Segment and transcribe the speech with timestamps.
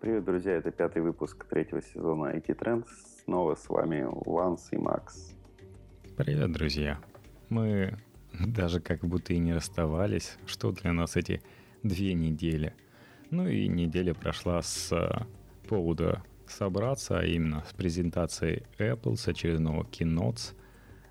[0.00, 0.52] Привет, друзья!
[0.52, 2.86] Это пятый выпуск третьего сезона IT Trends.
[3.22, 5.34] Снова с вами Ванс и Макс.
[6.16, 6.98] Привет, друзья!
[7.50, 7.98] Мы
[8.32, 10.38] даже как будто и не расставались.
[10.46, 11.42] Что для нас эти
[11.82, 12.72] две недели?
[13.30, 15.26] Ну и неделя прошла с э,
[15.68, 20.54] повода собраться, а именно с презентацией Apple с очередного Keynote,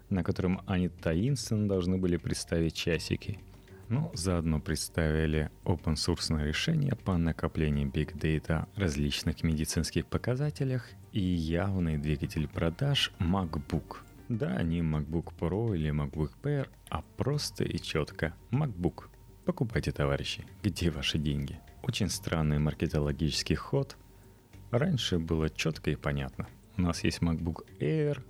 [0.09, 3.39] на котором они таинственно должны были представить часики.
[3.89, 11.97] Ну, заодно представили open source решение по накоплению Big Data различных медицинских показателях и явный
[11.97, 13.97] двигатель продаж MacBook.
[14.29, 19.05] Да, не MacBook Pro или MacBook Air, а просто и четко MacBook.
[19.45, 21.59] Покупайте, товарищи, где ваши деньги?
[21.81, 23.97] Очень странный маркетологический ход.
[24.69, 26.47] Раньше было четко и понятно.
[26.77, 28.21] У нас есть MacBook Air,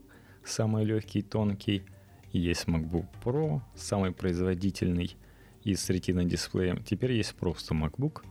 [0.45, 1.83] самый легкий и тонкий,
[2.31, 5.17] есть MacBook Pro, самый производительный
[5.63, 6.83] и с Retina дисплеем.
[6.83, 8.23] Теперь есть просто MacBook,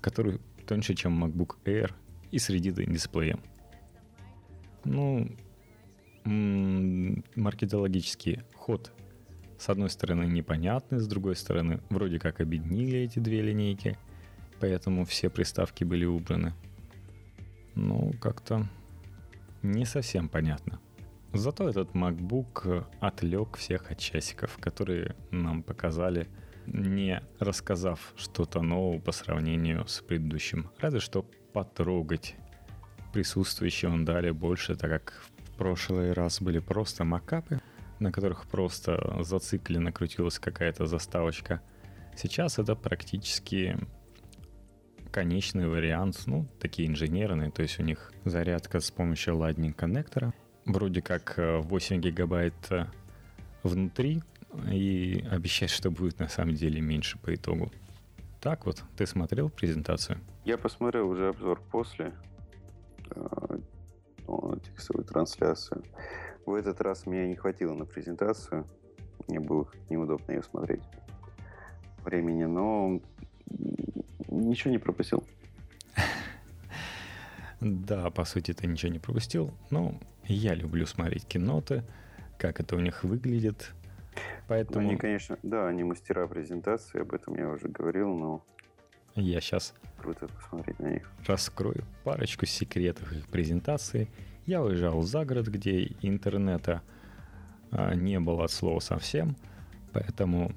[0.00, 1.92] который тоньше, чем MacBook Air
[2.30, 3.40] и с Retina дисплеем.
[4.84, 5.28] Ну,
[6.24, 8.92] маркетологический ход
[9.58, 13.96] с одной стороны непонятный, с другой стороны вроде как объединили эти две линейки,
[14.60, 16.52] поэтому все приставки были убраны.
[17.74, 18.68] Ну, как-то
[19.62, 20.80] не совсем понятно.
[21.32, 26.28] Зато этот MacBook отвлек всех от часиков, которые нам показали,
[26.66, 30.70] не рассказав что-то нового по сравнению с предыдущим.
[30.78, 32.36] Разве что потрогать
[33.12, 37.60] присутствующие он дали больше, так как в прошлый раз были просто макапы,
[38.00, 41.62] на которых просто зацикленно крутилась какая-то заставочка.
[42.16, 43.78] Сейчас это практически
[45.12, 50.34] конечный вариант, ну, такие инженерные, то есть у них зарядка с помощью Lightning коннектора.
[50.64, 52.86] Вроде как 8 э, гигабайт э,
[53.62, 54.22] внутри,
[54.70, 57.70] и обещать, что будет на самом деле меньше по итогу.
[58.40, 60.18] Так вот, ты смотрел презентацию?
[60.44, 62.12] Я посмотрел уже обзор после
[63.10, 63.58] э,
[64.64, 65.82] текстовую трансляцию.
[66.46, 68.66] В этот раз мне не хватило на презентацию.
[69.28, 70.82] Мне было неудобно ее смотреть
[72.04, 73.00] времени, но
[74.28, 75.24] ничего не пропустил.
[77.60, 79.54] Да, по сути, ты ничего не пропустил.
[79.70, 81.82] Но я люблю смотреть киноты,
[82.36, 83.72] как это у них выглядит.
[84.48, 84.88] Поэтому...
[84.88, 88.44] Они, конечно, да, они мастера презентации, об этом я уже говорил, но...
[89.14, 91.10] Я сейчас круто посмотреть на них.
[91.26, 94.08] Раскрою парочку секретов их презентации.
[94.44, 96.82] Я уезжал за город, где интернета
[97.70, 99.36] а, не было от слова совсем,
[99.92, 100.52] поэтому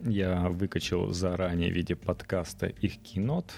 [0.00, 3.52] я выкачал заранее в виде подкаста их кинот.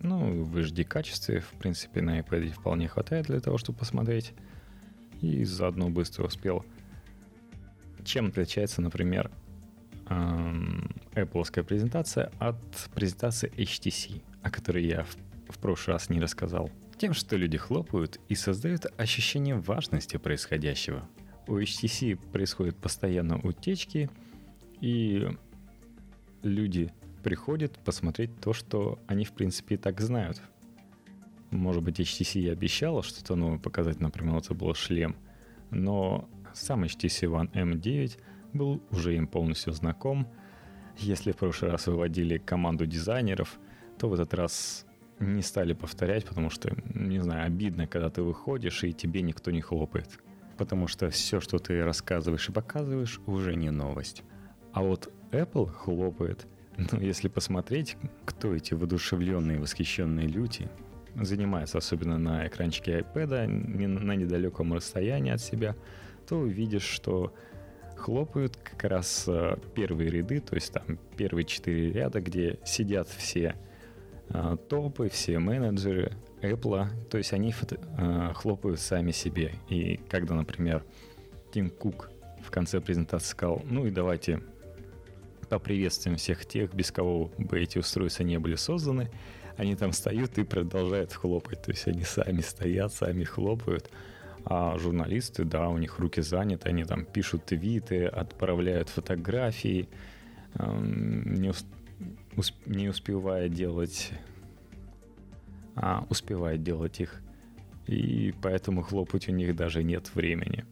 [0.00, 4.32] Ну, в HD качестве, в принципе, на iPad вполне хватает для того, чтобы посмотреть.
[5.20, 6.64] И заодно быстро успел.
[8.08, 9.30] Чем отличается, например,
[10.06, 12.56] Apple презентация от
[12.94, 15.14] презентации HTC, о которой я в,
[15.50, 16.70] в прошлый раз не рассказал.
[16.96, 21.06] Тем, что люди хлопают и создают ощущение важности происходящего.
[21.46, 24.08] У HTC происходят постоянно утечки,
[24.80, 25.28] и
[26.42, 26.90] люди
[27.22, 30.40] приходят посмотреть то, что они, в принципе, и так знают.
[31.50, 35.14] Может быть, HTC и обещала что-то новое показать, например, это был шлем,
[35.70, 36.26] но
[36.58, 38.18] сам HTC One M9
[38.52, 40.26] был уже им полностью знаком.
[40.96, 43.58] Если в прошлый раз выводили команду дизайнеров,
[43.98, 44.86] то в этот раз
[45.20, 49.60] не стали повторять, потому что, не знаю, обидно, когда ты выходишь и тебе никто не
[49.60, 50.18] хлопает.
[50.56, 54.22] Потому что все, что ты рассказываешь и показываешь, уже не новость.
[54.72, 56.46] А вот Apple хлопает.
[56.76, 60.68] Но если посмотреть, кто эти воодушевленные, восхищенные люди,
[61.16, 65.74] занимаются особенно на экранчике iPad, на недалеком расстоянии от себя,
[66.28, 67.32] то увидишь, что
[67.96, 73.56] хлопают как раз э, первые ряды, то есть там первые четыре ряда, где сидят все
[74.28, 79.54] э, топы, все менеджеры Apple, то есть они э, хлопают сами себе.
[79.68, 80.84] И когда, например,
[81.52, 82.10] Тим Кук
[82.44, 84.40] в конце презентации сказал, ну и давайте
[85.48, 89.10] поприветствуем всех тех, без кого бы эти устройства не были созданы,
[89.56, 91.62] они там стоят и продолжают хлопать.
[91.62, 93.90] То есть они сами стоят, сами хлопают.
[94.50, 99.90] А журналисты, да, у них руки заняты, они там пишут твиты, отправляют фотографии,
[100.54, 104.10] не, усп- не успевая делать,
[105.76, 107.20] а успевая делать их.
[107.86, 110.64] И поэтому хлопать у них даже нет времени.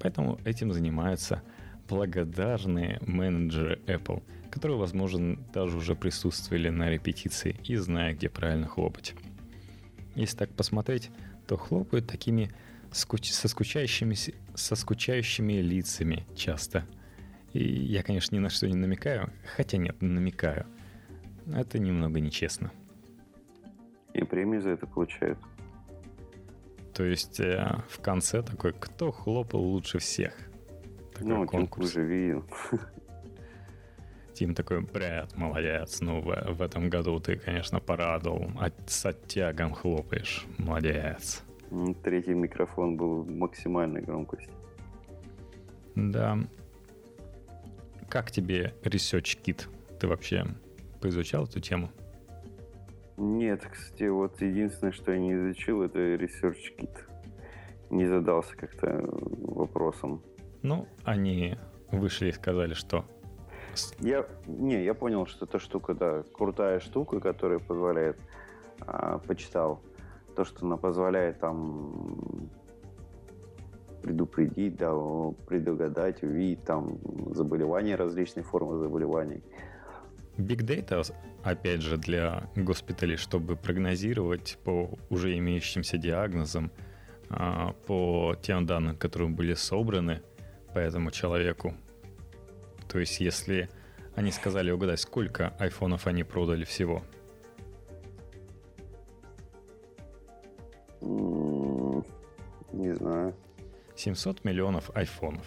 [0.00, 1.42] Поэтому этим занимаются
[1.88, 9.16] благодарные менеджеры Apple, которые, возможно, даже уже присутствовали на репетиции и знают, где правильно хлопать.
[10.14, 11.10] Если так посмотреть,
[11.48, 12.52] то хлопают такими
[12.94, 13.30] скуч...
[13.30, 14.14] со, скучающими,
[14.54, 16.86] со скучающими лицами часто.
[17.52, 20.66] И я, конечно, ни на что не намекаю, хотя нет, намекаю.
[21.46, 22.72] Это немного нечестно.
[24.12, 25.38] И премии за это получают.
[26.94, 30.36] То есть э, в конце такой, кто хлопал лучше всех?
[31.12, 31.92] Такой ну, конкурс.
[31.92, 32.44] Тим уже видел.
[34.34, 36.00] Тим такой, бред, молодец.
[36.00, 38.50] Ну, в, в этом году ты, конечно, порадовал.
[38.58, 40.44] От, с оттягом хлопаешь.
[40.58, 41.43] Молодец.
[42.02, 44.50] Третий микрофон был максимальной громкости.
[45.94, 46.38] Да.
[48.08, 49.68] Как тебе Research Kit?
[49.98, 50.46] Ты вообще
[51.00, 51.90] поизучал эту тему?
[53.16, 56.90] Нет, кстати, вот единственное, что я не изучил, это Research Kit.
[57.90, 60.22] Не задался как-то вопросом.
[60.62, 61.56] Ну, они
[61.90, 63.04] вышли и сказали, что...
[63.98, 68.16] Я, не, я понял, что эта штука, да, крутая штука, которая позволяет,
[68.80, 69.82] а, почитал,
[70.34, 72.50] то, что она позволяет там
[74.02, 74.92] предупредить, да,
[75.46, 76.98] предугадать, увидеть там
[77.34, 79.42] заболевания, различные формы заболеваний.
[80.36, 81.10] Big Data,
[81.42, 86.70] опять же, для госпиталей, чтобы прогнозировать по уже имеющимся диагнозам,
[87.30, 90.22] а, по тем данным, которые были собраны
[90.74, 91.74] по этому человеку.
[92.88, 93.70] То есть, если
[94.16, 97.02] они сказали угадать, сколько айфонов они продали всего.
[102.72, 103.34] Не знаю.
[103.96, 105.46] 700 миллионов айфонов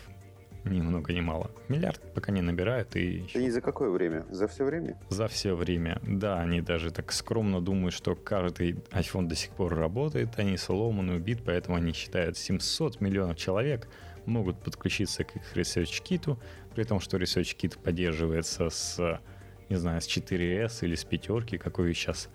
[0.69, 1.51] ни много ни мало.
[1.67, 3.25] Миллиард пока не набирают и...
[3.29, 4.25] Это не за какое время?
[4.29, 4.97] За все время?
[5.09, 5.99] За все время.
[6.03, 11.15] Да, они даже так скромно думают, что каждый iPhone до сих пор работает, они сломаны,
[11.15, 13.87] убит, поэтому они считают 700 миллионов человек
[14.25, 16.37] могут подключиться к их Research Kit,
[16.75, 19.21] при том, что Research Kit поддерживается с,
[19.69, 22.29] не знаю, с 4S или с пятерки, какой сейчас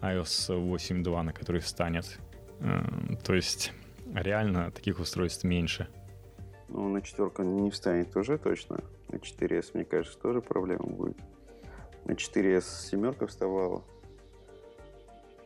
[0.00, 2.20] iOS 8.2, на который встанет.
[2.64, 3.72] Эм, то есть
[4.14, 5.86] реально таких устройств меньше.
[6.68, 8.80] Ну, на четверку не встанет уже точно.
[9.08, 11.16] На 4S, мне кажется, тоже проблема будет.
[12.06, 13.84] На 4S семерка вставала.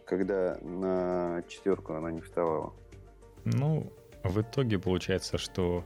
[0.07, 2.73] Когда на четверку она не вставала.
[3.45, 3.93] Ну,
[4.23, 5.85] в итоге получается, что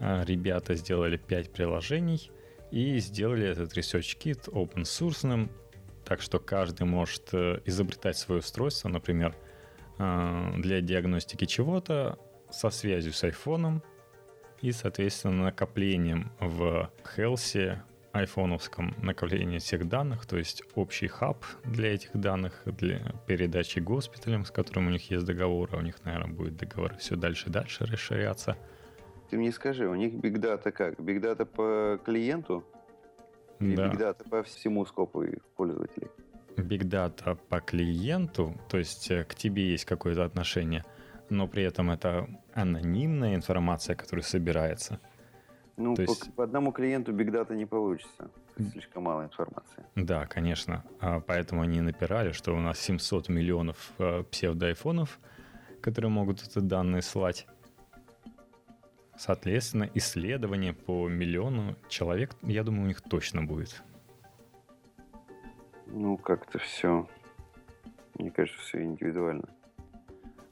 [0.00, 2.30] а, ребята сделали 5 приложений
[2.70, 5.48] и сделали этот Research Kit open source,
[6.04, 9.34] так что каждый может э, изобретать свое устройство, например,
[9.98, 12.18] для диагностики чего-то
[12.50, 13.82] со связью с айфоном,
[14.60, 17.82] и, соответственно, накоплением в Хелсе
[18.12, 24.50] айфоновском накопление всех данных, то есть общий хаб для этих данных, для передачи госпиталям, с
[24.50, 27.84] которым у них есть договор, а у них, наверное, будет договор все дальше и дальше
[27.84, 28.56] расширяться.
[29.30, 30.98] Ты мне скажи, у них Data как?
[31.00, 32.64] Data по клиенту?
[33.58, 33.92] Или да.
[33.92, 35.24] Data по всему скопу
[35.56, 36.08] пользователей?
[36.56, 40.84] Data по клиенту, то есть э, к тебе есть какое-то отношение–
[41.30, 45.00] но при этом это анонимная информация, которая собирается.
[45.76, 46.34] Ну, То по, есть...
[46.34, 48.30] по одному клиенту Data не получится.
[48.72, 49.84] Слишком мало информации.
[49.96, 50.84] Да, конечно.
[51.00, 55.18] А поэтому они напирали, что у нас 700 миллионов э, псевдоайфонов,
[55.80, 57.46] которые могут эти данные слать.
[59.16, 63.82] Соответственно, исследование по миллиону человек, я думаю, у них точно будет.
[65.86, 67.06] Ну, как-то все.
[68.18, 69.48] Мне кажется, все индивидуально.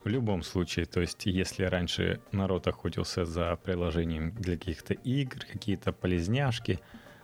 [0.04, 5.92] В любом случае, то есть если раньше народ охотился за приложением для каких-то игр, какие-то
[5.92, 6.80] полезняшки,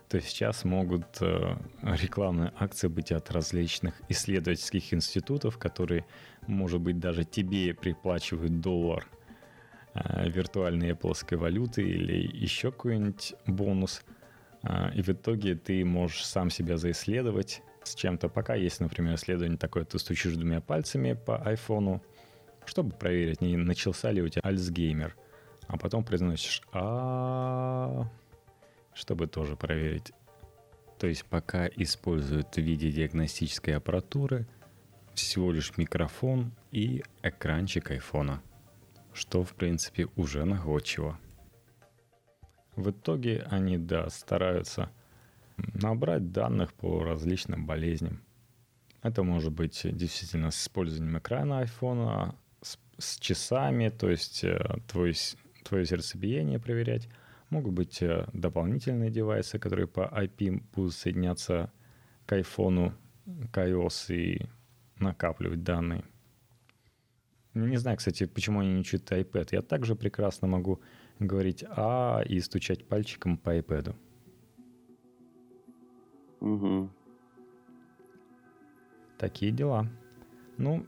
[0.08, 6.06] то сейчас могут э, рекламные акции быть от различных исследовательских институтов, которые,
[6.46, 9.06] может быть, даже тебе приплачивают доллар
[9.94, 14.04] э, виртуальной Apple валюты или еще какой-нибудь бонус.
[14.62, 18.28] Э, и в итоге ты можешь сам себя заисследовать с чем-то.
[18.28, 22.02] Пока есть, например, исследование такое, ты стучишь двумя пальцами по айфону,
[22.64, 25.16] чтобы проверить, не начался ли у тебя Альцгеймер.
[25.66, 28.08] А потом произносишь а
[28.94, 30.12] чтобы тоже проверить.
[30.98, 34.46] То есть пока используют в виде диагностической аппаратуры
[35.14, 38.42] всего лишь микрофон и экранчик айфона,
[39.12, 41.18] что в принципе уже находчиво.
[42.74, 44.90] В итоге они, да, стараются
[45.74, 48.22] набрать данных по различным болезням.
[49.02, 52.34] Это может быть действительно с использованием экрана айфона,
[52.98, 55.14] с часами, то есть э, твой,
[55.64, 57.08] твое сердцебиение проверять.
[57.48, 61.72] Могут быть э, дополнительные девайсы, которые по IP будут соединяться
[62.26, 62.92] к iPhone,
[63.52, 64.46] к iOS и
[64.98, 66.04] накапливать данные.
[67.54, 69.48] Не знаю, кстати, почему они не учат iPad.
[69.52, 70.80] Я также прекрасно могу
[71.18, 73.94] говорить «а» и стучать пальчиком по iPad.
[76.40, 76.88] Угу.
[79.18, 79.88] Такие дела.
[80.56, 80.86] Ну,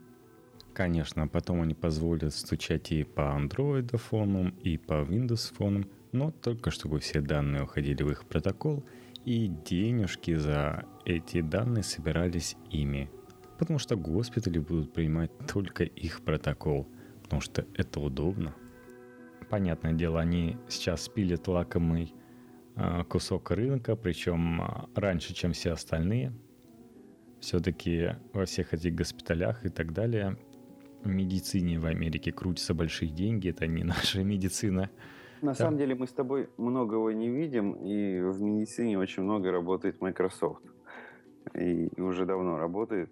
[0.73, 6.71] Конечно, потом они позволят стучать и по Android фонам, и по Windows фонам, но только
[6.71, 8.85] чтобы все данные уходили в их протокол,
[9.25, 13.11] и денежки за эти данные собирались ими.
[13.59, 16.87] Потому что госпитали будут принимать только их протокол,
[17.23, 18.55] потому что это удобно.
[19.51, 22.15] Понятное дело, они сейчас пилят лакомый
[23.09, 26.33] кусок рынка, причем э, раньше, чем все остальные.
[27.41, 30.37] Все-таки во всех этих госпиталях и так далее
[31.05, 34.91] медицине в Америке крутятся большие деньги, это не наша медицина.
[35.43, 40.01] На самом деле мы с тобой многого не видим, и в медицине очень много работает
[40.01, 40.63] Microsoft.
[41.55, 43.11] И, и уже давно работает.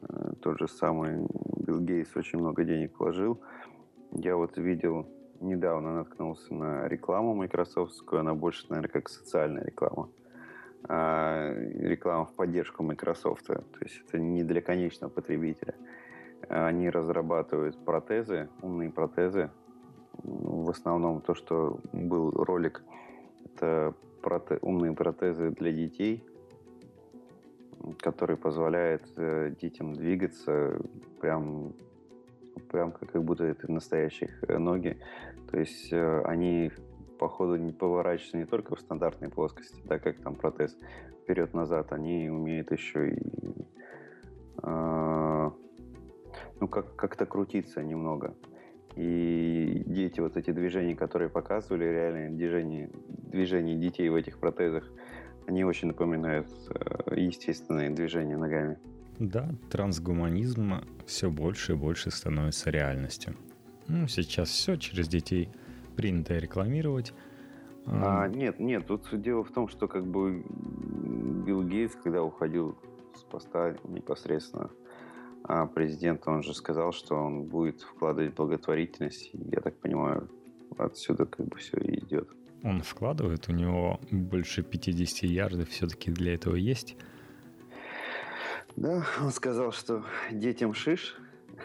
[0.00, 1.26] Э, тот же самый
[1.66, 3.40] Билл Гейтс очень много денег вложил.
[4.12, 5.08] Я вот видел,
[5.44, 10.08] недавно наткнулся на рекламу майкрософтскую, она больше, наверное, как социальная реклама.
[10.86, 13.46] А реклама в поддержку Microsoft.
[13.46, 15.74] То есть это не для конечного потребителя.
[16.48, 19.50] Они разрабатывают протезы, умные протезы.
[20.22, 22.82] В основном то, что был ролик,
[23.46, 26.22] это проте- умные протезы для детей–
[28.00, 30.80] который позволяет э, детям двигаться
[31.20, 31.74] прям,
[32.70, 34.98] прям как, будто это настоящие э, ноги.
[35.54, 36.72] То есть э, они
[37.16, 40.76] по ходу не поворачиваются не только в стандартной плоскости, да, как там протез
[41.22, 43.22] вперед-назад, они умеют еще и
[44.64, 45.50] э,
[46.60, 48.34] ну, как, как-то крутиться немного.
[48.96, 54.90] И дети, вот эти движения, которые показывали, реальные движения, движения детей в этих протезах,
[55.46, 58.76] они очень напоминают э, естественные движения ногами.
[59.20, 63.36] Да, трансгуманизм все больше и больше становится реальностью.
[63.88, 65.48] Ну, сейчас все через детей
[65.96, 67.12] принято рекламировать.
[67.86, 70.44] А, нет, нет, тут дело в том, что как бы
[71.46, 72.78] Билл Гейтс, когда уходил
[73.14, 74.70] с поста непосредственно
[75.46, 79.30] а президент, он же сказал, что он будет вкладывать в благотворительность.
[79.34, 80.30] Я так понимаю,
[80.78, 82.30] отсюда как бы все и идет
[82.64, 86.96] он вкладывает, у него больше 50 ярдов все-таки для этого есть.
[88.74, 91.16] Да, он сказал, что детям шиш,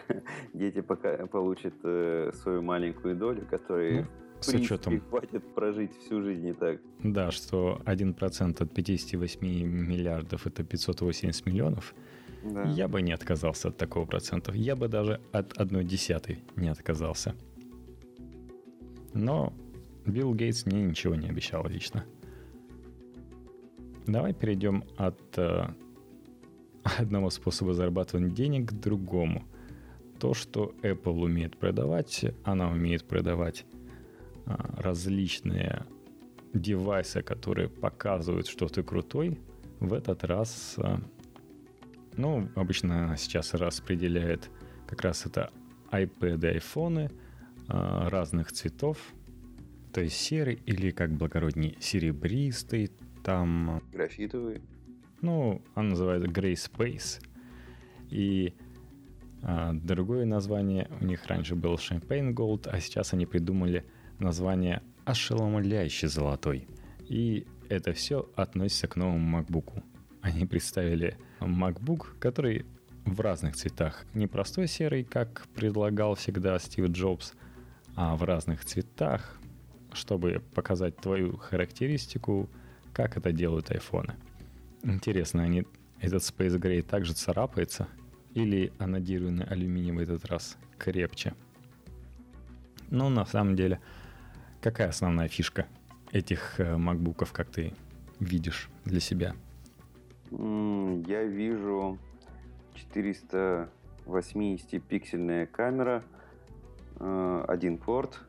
[0.54, 4.06] дети пока получат э, свою маленькую долю, которая ну,
[4.40, 5.00] с учетом...
[5.00, 6.80] хватит прожить всю жизнь не так.
[7.02, 11.94] Да, что 1% от 58 миллиардов это 580 миллионов.
[12.42, 12.62] Да.
[12.64, 14.52] Я бы не отказался от такого процента.
[14.52, 17.34] Я бы даже от одной десятой не отказался.
[19.12, 19.52] Но
[20.06, 22.04] Билл Гейтс мне ничего не обещал лично.
[24.06, 25.66] Давай перейдем от э,
[26.98, 29.44] одного способа зарабатывания денег к другому.
[30.20, 33.64] То, что Apple умеет продавать, она умеет продавать
[34.44, 35.86] э, различные
[36.52, 39.40] девайсы, которые показывают, что ты крутой.
[39.80, 40.98] В этот раз, э,
[42.18, 44.50] ну, обычно сейчас распределяет
[44.86, 45.50] как раз это
[45.90, 48.98] iPad и iPhone э, разных цветов,
[49.94, 52.90] то есть серый или, как благородней, серебристый,
[53.24, 53.82] там...
[53.90, 54.60] Графитовый.
[55.22, 57.24] Ну, он называется Grey Space.
[58.10, 58.69] И а,
[59.42, 63.84] другое название у них раньше был Champagne Gold, а сейчас они придумали
[64.18, 66.68] название ошеломляющий золотой.
[67.08, 69.82] И это все относится к новому MacBook.
[70.20, 72.66] Они представили MacBook, который
[73.04, 74.04] в разных цветах.
[74.14, 77.32] Не простой серый, как предлагал всегда Стив Джобс,
[77.96, 79.38] а в разных цветах,
[79.92, 82.48] чтобы показать твою характеристику,
[82.92, 84.14] как это делают айфоны.
[84.82, 85.66] Интересно, они,
[86.00, 87.88] этот Space Gray также царапается?
[88.34, 91.34] Или анодированный алюминий в этот раз крепче?
[92.90, 93.80] Ну, на самом деле,
[94.60, 95.66] какая основная фишка
[96.12, 97.72] этих э, макбуков, как ты
[98.18, 99.34] видишь для себя?
[100.30, 101.98] Я вижу
[102.94, 106.04] 480-пиксельная камера,
[106.98, 108.20] э, один порт,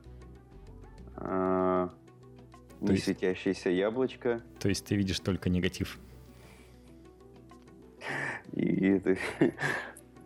[1.16, 1.90] а,
[2.80, 4.42] не есть, светящееся яблочко.
[4.60, 6.00] То есть ты видишь только негатив?
[8.54, 9.18] И это...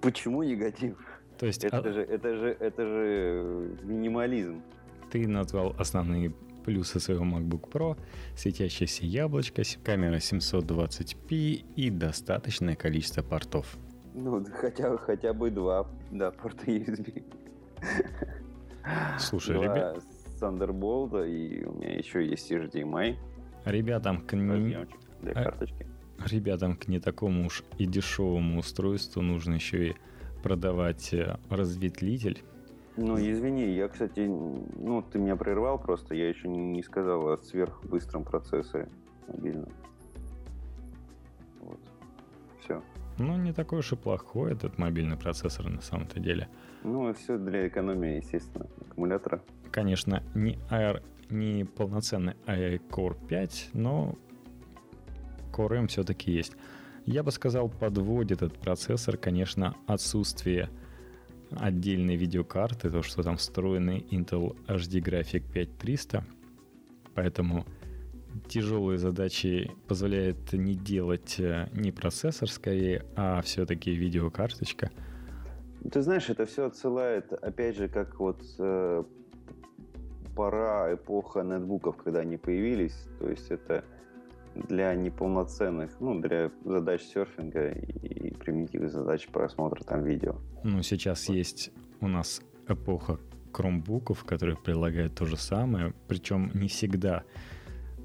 [0.06, 0.98] Почему негатив?
[1.40, 1.64] То есть...
[1.66, 1.92] Это, а...
[1.92, 4.62] же, это, же, это же минимализм.
[5.12, 6.32] Ты назвал основные
[6.64, 7.98] плюсы своего MacBook Pro,
[8.36, 13.78] светящееся яблочко, камера 720p и достаточное количество портов.
[14.14, 17.24] Ну, хотя, хотя бы два, да, порта USB.
[19.20, 20.04] Слушай, ребят,
[20.40, 23.16] Thunderbolt, и у меня еще есть HDMI.
[23.66, 25.88] Ребятам к для а, карточки.
[26.26, 29.96] Ребятам к не такому уж и дешевому устройству нужно еще и
[30.42, 32.44] продавать э, разветвитель.
[32.98, 38.24] Ну, извини, я, кстати, ну, ты меня прервал просто, я еще не сказал о сверхбыстром
[38.24, 38.88] процессоре
[39.28, 39.70] мобильном.
[41.60, 41.80] Вот.
[42.62, 42.82] Все.
[43.18, 46.48] Ну, не такой уж и плохой этот мобильный процессор на самом-то деле.
[46.84, 49.42] Ну, все для экономии, естественно, аккумулятора.
[49.72, 54.16] Конечно, не, Air, не полноценный AI Core 5, но
[55.56, 56.54] Core M все-таки есть.
[57.06, 60.70] Я бы сказал, подводит этот процессор, конечно, отсутствие
[61.52, 66.26] отдельной видеокарты, то, что там встроенный Intel HD Graphic 5300.
[67.14, 67.66] Поэтому
[68.48, 74.92] тяжелые задачи позволяет не делать э, не процессор скорее, а все-таки видеокарточка.
[75.92, 79.04] Ты знаешь, это все отсылает, опять же, как вот э,
[80.36, 82.98] пора, эпоха нетбуков, когда они появились.
[83.20, 83.86] То есть это
[84.56, 90.36] для неполноценных, ну, для задач серфинга и примитивных задач просмотра там видео.
[90.64, 91.36] Ну, сейчас вот.
[91.36, 91.72] есть
[92.02, 93.20] у нас эпоха
[93.52, 97.24] кромбуков, которые прилагают то же самое, причем не всегда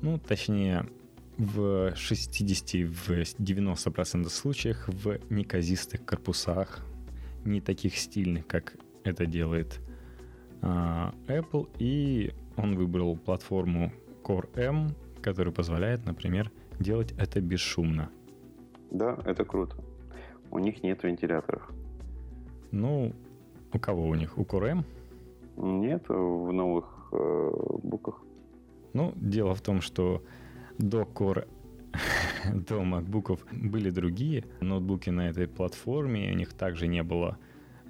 [0.02, 0.86] ну, точнее,
[1.36, 6.80] в 60, в 90% случаях в неказистых корпусах,
[7.44, 9.80] не таких стильных, как это делает
[10.62, 13.92] а, Apple, и он выбрал платформу
[14.22, 18.10] Core M, которая позволяет, например, делать это бесшумно.
[18.90, 19.76] Да, это круто.
[20.50, 21.70] У них нет вентиляторов.
[22.72, 23.12] Ну,
[23.72, 24.36] у кого у них?
[24.38, 24.84] У M?
[25.56, 27.50] Нет, в новых э,
[27.82, 28.22] буках.
[28.92, 30.22] Ну, дело в том, что
[30.78, 31.46] до Core
[32.52, 37.38] до MacBook были другие ноутбуки на этой платформе, у них также не было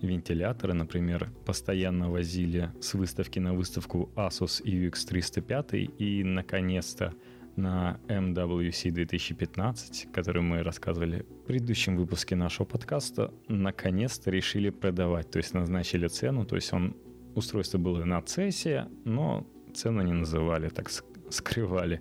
[0.02, 7.14] вентилятора, например, постоянно возили с выставки на выставку Asus UX 305 и, наконец-то,
[7.56, 15.38] на MWC 2015, который мы рассказывали в предыдущем выпуске нашего подкаста, наконец-то решили продавать, то
[15.38, 16.96] есть назначили цену, то есть он
[17.34, 20.90] устройство было на цессе, но цену не называли, так
[21.30, 22.00] скрывали.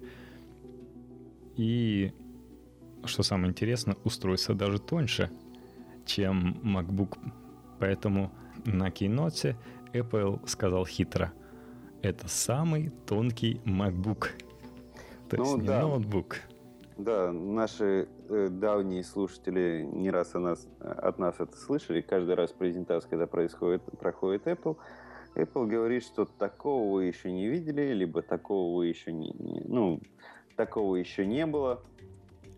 [1.55, 2.13] И,
[3.05, 5.29] что самое интересное, устройство даже тоньше,
[6.05, 7.17] чем MacBook.
[7.79, 8.31] Поэтому
[8.65, 9.55] на кейноте
[9.93, 11.31] Apple сказал хитро,
[12.01, 14.29] это самый тонкий MacBook.
[15.29, 15.81] То ну, есть не да.
[15.81, 16.37] ноутбук.
[16.97, 22.01] Да, наши э, давние слушатели не раз от нас, от нас это слышали.
[22.01, 24.75] Каждый раз презентация, когда происходит, проходит Apple,
[25.35, 30.01] Apple говорит, что такого вы еще не видели, либо такого вы еще не, не ну,
[30.55, 31.81] такого еще не было.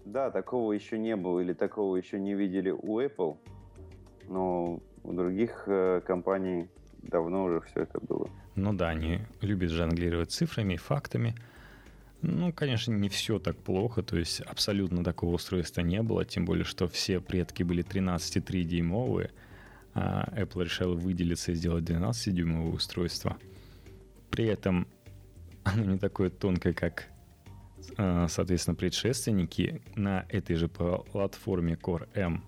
[0.06, 3.38] Да, такого еще не было или такого еще не видели у Apple,
[4.28, 6.68] но у других э, компаний
[7.02, 8.30] давно уже все это было.
[8.56, 11.36] Ну да, они любят жонглировать цифрами, фактами.
[12.22, 16.66] Ну, конечно, не все так плохо, то есть абсолютно такого устройства не было, тем более,
[16.66, 19.32] что все предки были 13,3-дюймовые,
[19.96, 23.38] а Apple решила выделиться и сделать 12-дюймовое устройство.
[24.30, 24.88] При этом
[25.64, 27.08] оно не такое тонкое, как,
[27.98, 32.44] а, соответственно, предшественники на этой же платформе Core M.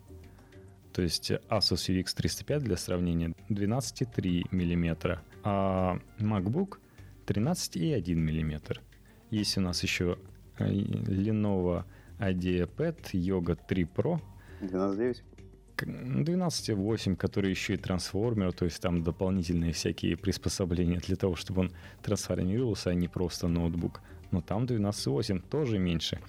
[0.93, 6.77] То есть Asus UX 305 для сравнения 12,3 мм, а MacBook
[7.25, 8.81] 13,1 мм.
[9.31, 10.19] Есть у нас еще
[10.59, 11.83] э, Lenovo
[12.19, 14.19] IdeaPad Yoga 3 Pro.
[14.61, 15.23] 12,9?
[15.75, 21.71] 12.8, который еще и трансформер, то есть там дополнительные всякие приспособления для того, чтобы он
[22.03, 24.01] трансформировался, а не просто ноутбук.
[24.29, 26.19] Но там 12.8 тоже меньше.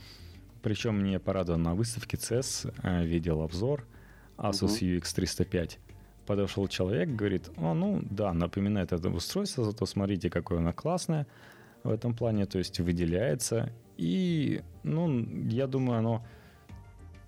[0.62, 3.87] Причем мне порадовал на выставке CES, э, видел обзор
[4.37, 4.99] Asus uh-huh.
[4.99, 5.79] UX 305.
[6.27, 11.27] Подошел человек, говорит, о, ну да, напоминает это устройство, зато смотрите, какое оно классное
[11.83, 13.73] в этом плане, то есть выделяется.
[13.99, 16.27] И, ну, я думаю, оно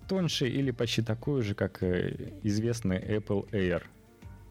[0.07, 3.83] тоньше или почти такой же, как э, известный Apple Air.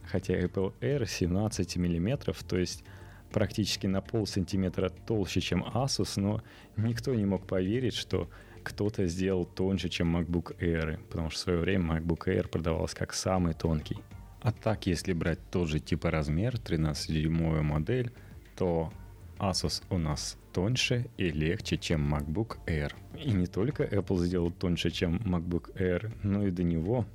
[0.05, 2.85] Хотя Apple Air 17 мм, то есть
[3.33, 6.43] практически на пол сантиметра толще, чем Asus, но
[6.77, 8.31] никто не мог поверить, что
[8.67, 13.15] кто-то сделал тоньше, чем MacBook Air, потому что в свое время MacBook Air продавался как
[13.15, 13.99] самый тонкий.
[14.41, 18.11] А так, если брать тот же типа размер, 13-дюймовая модель,
[18.57, 18.93] то
[19.39, 22.93] Asus у нас тоньше и легче, чем MacBook Air.
[23.17, 27.07] И не только Apple сделал тоньше, чем MacBook Air, но и до него.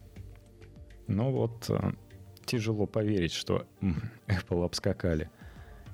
[1.08, 1.92] Но вот э,
[2.46, 3.68] тяжело поверить, что
[4.28, 5.30] Apple обскакали.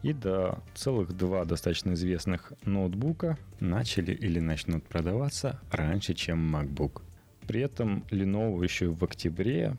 [0.08, 7.02] И да, целых два достаточно известных ноутбука начали или начнут продаваться раньше, чем MacBook.
[7.46, 9.76] При этом Lenovo еще в октябре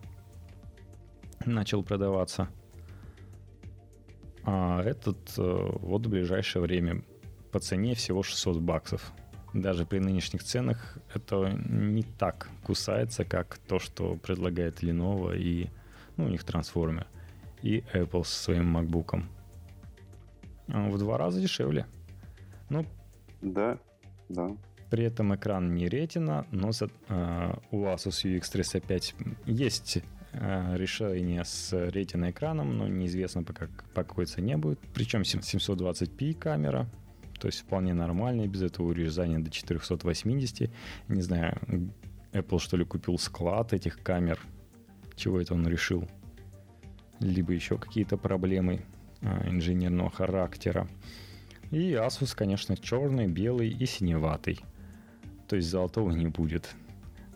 [1.47, 2.51] начал продаваться.
[4.45, 7.03] А этот э, вот в ближайшее время
[7.51, 9.15] по цене всего 600 баксов.
[9.55, 15.71] Даже при нынешних ценах это не так кусается, как то, что предлагает Lenovo и
[16.19, 17.07] ну, у них трансформер
[17.63, 19.25] и Apple со своим MacBook.
[20.69, 21.87] В два раза дешевле.
[22.69, 22.85] Ну,
[23.41, 23.79] да,
[24.29, 24.57] да.
[24.91, 29.15] При этом экран не ретина, но за, э, у Asus UX 305
[29.47, 29.99] есть
[30.33, 34.79] э, решение с ретиной экраном, но неизвестно пока по какой цене будет.
[34.95, 36.89] Причем 720p камера,
[37.39, 40.71] то есть вполне нормально, без этого урезания до 480.
[41.09, 41.61] Не знаю,
[42.33, 44.39] Apple, что ли, купил склад этих камер.
[45.17, 46.09] Чего это он решил?
[47.21, 48.85] Либо еще какие-то проблемы
[49.21, 50.89] инженерного характера.
[51.71, 54.61] И Asus, конечно, черный, белый и синеватый.
[55.49, 56.75] То есть золотого не будет.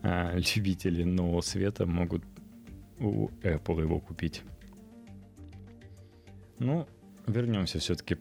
[0.03, 2.25] А любители нового света могут
[2.99, 4.43] у Apple его купить.
[6.59, 6.87] Ну,
[7.27, 8.17] вернемся все-таки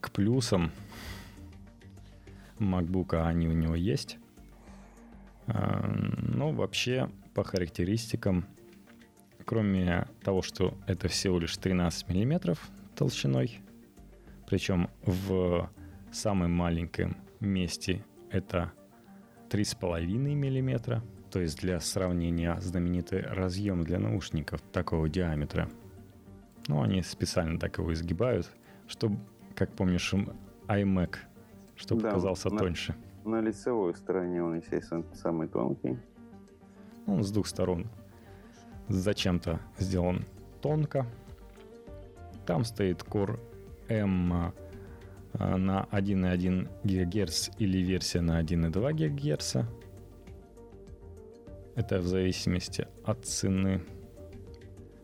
[0.00, 0.70] к плюсам
[2.58, 4.18] MacBook, они у него есть.
[5.46, 8.46] А, ну, вообще, по характеристикам,
[9.44, 12.56] кроме того, что это всего лишь 13 мм
[12.94, 13.60] толщиной,
[14.48, 15.70] причем в
[16.10, 18.72] самом маленьком месте это
[19.50, 25.68] 3,5 мм, то есть для сравнения знаменитый разъем для наушников такого диаметра.
[26.68, 28.50] Ну, они специально так его изгибают,
[28.86, 29.18] чтобы,
[29.54, 30.14] как помнишь,
[30.68, 31.16] iMac,
[31.74, 32.94] чтобы да, казался на, тоньше.
[33.24, 35.98] На лицевой стороне он, естественно, самый тонкий.
[37.06, 37.88] Он с двух сторон
[38.88, 40.24] зачем-то сделан
[40.60, 41.06] тонко.
[42.46, 43.38] Там стоит Core
[43.88, 49.56] M а, на 1,1 ГГц или версия на 1,2 ГГц.
[51.74, 53.82] Это в зависимости от цены,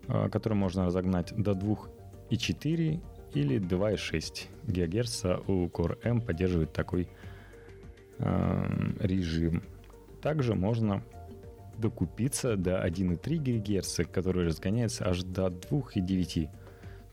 [0.08, 3.00] а, которую можно разогнать до 2,4
[3.34, 5.24] или 2,6 ГГц.
[5.48, 7.08] У Core M поддерживает такой
[8.18, 8.64] э,
[9.00, 9.62] режим.
[10.22, 11.02] Также можно
[11.78, 16.48] докупиться до 1,3 ГГц, который разгоняется аж до 2,9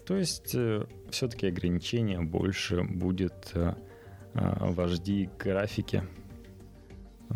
[0.05, 3.73] то есть э, все-таки ограничение больше будет э,
[4.33, 6.03] э, в HD графике
[7.29, 7.35] э,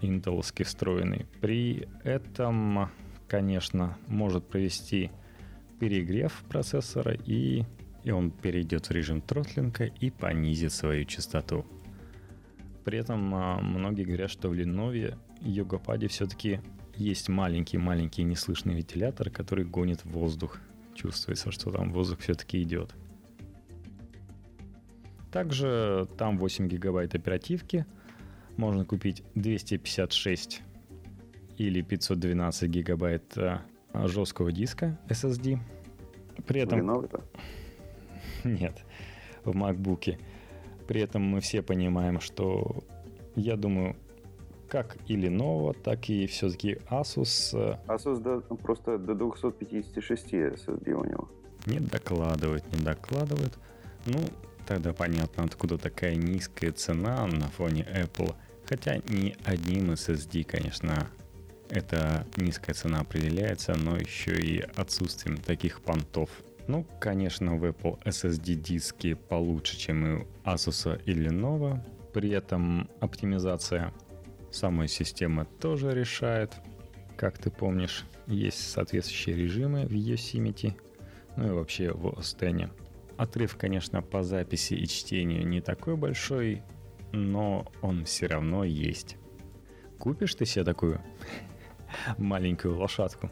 [0.00, 1.26] интеловски встроенный.
[1.40, 2.90] При этом,
[3.26, 5.10] конечно, может провести
[5.80, 7.64] перегрев процессора и,
[8.04, 11.66] и он перейдет в режим тротлинга и понизит свою частоту.
[12.84, 16.60] При этом многие говорят, что в Lenovo Йогопаде все-таки
[16.96, 20.60] есть маленький-маленький неслышный вентилятор, который гонит воздух
[20.94, 22.94] чувствуется, что там воздух все-таки идет.
[25.30, 27.86] Также там 8 гигабайт оперативки.
[28.56, 30.62] Можно купить 256
[31.58, 33.58] или 512 гигабайт э,
[33.92, 35.58] жесткого диска SSD.
[36.46, 36.78] При этом...
[38.44, 38.84] Нет,
[39.44, 40.18] в MacBook.
[40.86, 42.84] При этом мы все понимаем, что
[43.34, 43.96] я думаю,
[44.74, 47.56] как и Lenovo, так и все-таки Asus.
[47.56, 51.28] Э, Asus до, просто до 256 SSD у него.
[51.66, 53.56] Не докладывают, не докладывают.
[54.06, 54.18] Ну,
[54.66, 58.34] тогда понятно, откуда такая низкая цена на фоне Apple.
[58.68, 61.06] Хотя ни одним SSD, конечно,
[61.70, 66.30] эта низкая цена определяется, но еще и отсутствием таких понтов.
[66.66, 71.78] Ну, конечно, в Apple SSD диски получше, чем и у Asus или Lenovo.
[72.12, 73.92] При этом оптимизация
[74.54, 76.54] Самая система тоже решает.
[77.16, 80.80] Как ты помнишь, есть соответствующие режимы в Yosemite,
[81.36, 82.70] ну и вообще в Остене.
[83.16, 86.62] Отрыв, конечно, по записи и чтению не такой большой,
[87.10, 89.16] но он все равно есть.
[89.98, 91.00] Купишь ты себе такую
[92.18, 93.30] маленькую лошадку?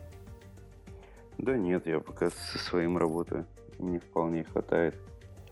[1.38, 3.46] Да нет, я пока со своим работаю.
[3.78, 4.96] Мне вполне хватает.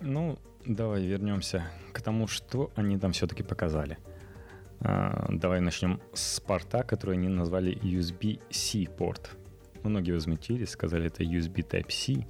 [0.00, 3.98] Ну, давай вернемся к тому, что они там все-таки показали–
[4.80, 9.36] давай начнем с порта, который они назвали USB-C порт.
[9.82, 12.26] Многие возмутились, сказали, это USB Type-C.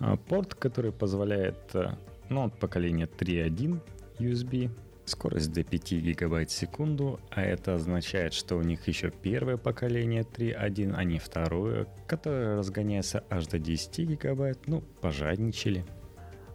[0.00, 1.96] А, порт, который позволяет, э,
[2.28, 3.80] ну, от поколения 3.1
[4.18, 4.70] USB,
[5.04, 10.22] скорость до 5 гигабайт в секунду, а это означает, что у них еще первое поколение
[10.22, 15.84] 3.1, а не второе, которое разгоняется аж до 10 гигабайт, ну, пожадничали.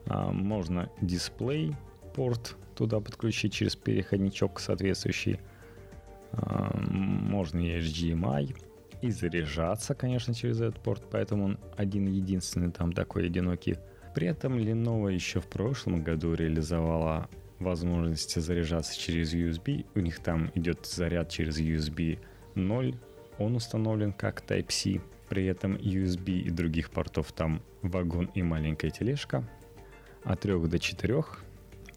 [0.07, 1.75] А, можно дисплей
[2.15, 5.39] порт туда подключить через переходничок соответствующий.
[6.31, 8.55] А, можно и HDMI.
[9.01, 13.77] И заряжаться, конечно, через этот порт, поэтому он один-единственный там такой одинокий.
[14.15, 19.85] При этом Lenovo еще в прошлом году реализовала возможность заряжаться через USB.
[19.93, 22.19] У них там идет заряд через USB
[22.55, 22.95] 0.
[23.37, 25.01] Он установлен как Type-C.
[25.29, 29.47] При этом USB и других портов там вагон и маленькая тележка.
[30.23, 31.23] От 3 до 4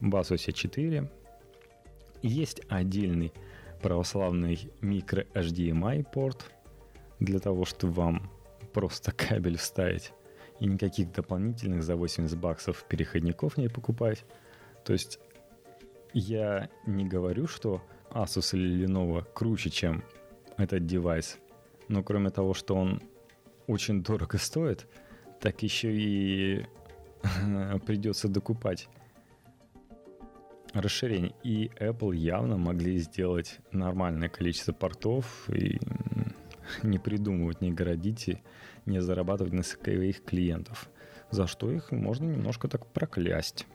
[0.01, 1.11] Басусе 4.
[2.23, 3.33] Есть отдельный
[3.83, 6.51] православный микро HDMI порт
[7.19, 8.31] для того, чтобы вам
[8.73, 10.13] просто кабель вставить
[10.59, 14.25] и никаких дополнительных за 80 баксов переходников не покупать.
[14.85, 15.19] То есть
[16.13, 20.05] я не говорю, что Asus или Lenovo круче, чем
[20.57, 21.39] этот девайс,
[21.89, 23.03] но кроме того, что он
[23.67, 24.87] очень дорого стоит,
[25.41, 26.67] так еще и
[27.87, 28.89] придется докупать
[30.73, 31.35] расширений.
[31.43, 35.79] И Apple явно могли сделать нормальное количество портов и
[36.83, 38.39] не придумывать, не городить,
[38.87, 40.89] не зарабатывать на своих клиентов.
[41.31, 43.67] За что их можно немножко так проклясть.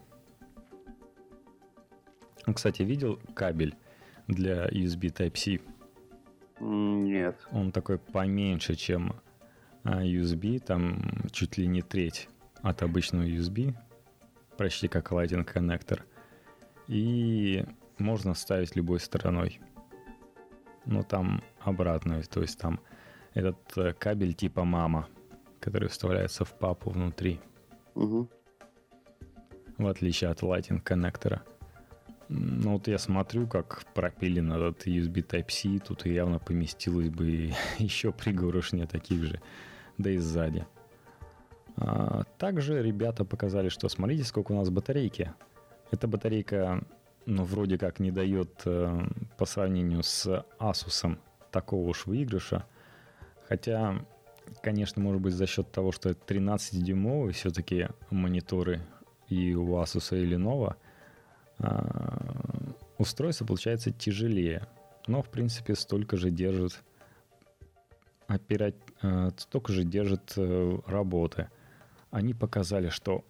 [2.54, 3.74] Кстати, видел кабель
[4.28, 5.60] для USB Type-C?
[6.60, 7.36] Нет.
[7.50, 9.16] Он такой поменьше, чем
[9.84, 12.28] а, USB, там чуть ли не треть
[12.62, 13.74] от обычного USB,
[14.56, 16.04] почти как Lightning коннектор.
[16.88, 17.64] И
[17.98, 19.60] можно ставить любой стороной.
[20.84, 22.80] Но там обратно, то есть там
[23.34, 25.08] этот э, кабель типа мама,
[25.60, 27.40] который вставляется в папу внутри.
[27.94, 28.28] Угу.
[29.78, 31.42] В отличие от Lightning коннектора.
[32.28, 38.86] Ну вот я смотрю, как пропилен этот USB Type-C, тут явно поместилось бы еще пригоршня
[38.86, 39.40] таких же,
[39.98, 40.66] да и сзади.
[41.76, 45.32] А, также ребята показали, что смотрите, сколько у нас батарейки.
[45.90, 46.82] Эта батарейка,
[47.26, 51.18] ну, вроде как не дает э, по сравнению с Asus
[51.50, 52.64] такого уж выигрыша.
[53.48, 54.04] Хотя,
[54.62, 58.80] конечно, может быть за счет того, что это 13-дюймовые все-таки мониторы
[59.28, 60.74] и у Asus и Lenovo,
[61.58, 64.66] э, устройство получается тяжелее.
[65.06, 66.82] Но, в принципе, столько же держит
[68.28, 68.72] опера...
[69.02, 71.48] э, столько же держит э, работы
[72.16, 73.24] они показали, что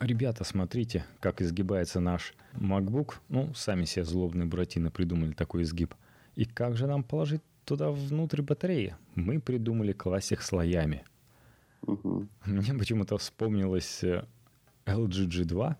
[0.00, 3.16] Ребята, смотрите, как изгибается наш MacBook.
[3.28, 5.94] Ну, сами себе злобные буратино придумали такой изгиб.
[6.36, 8.96] И как же нам положить туда внутрь батареи?
[9.14, 11.04] Мы придумали класть их слоями.
[11.82, 12.26] Угу.
[12.46, 14.24] Мне почему-то вспомнилось э,
[14.86, 15.76] LG G2,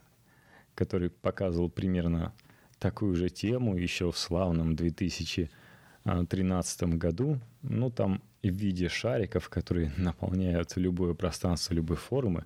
[0.74, 2.34] который показывал примерно
[2.78, 7.40] такую же тему еще в славном 2013 году.
[7.62, 12.44] Ну, там в виде шариков, которые наполняют любое пространство любой формы.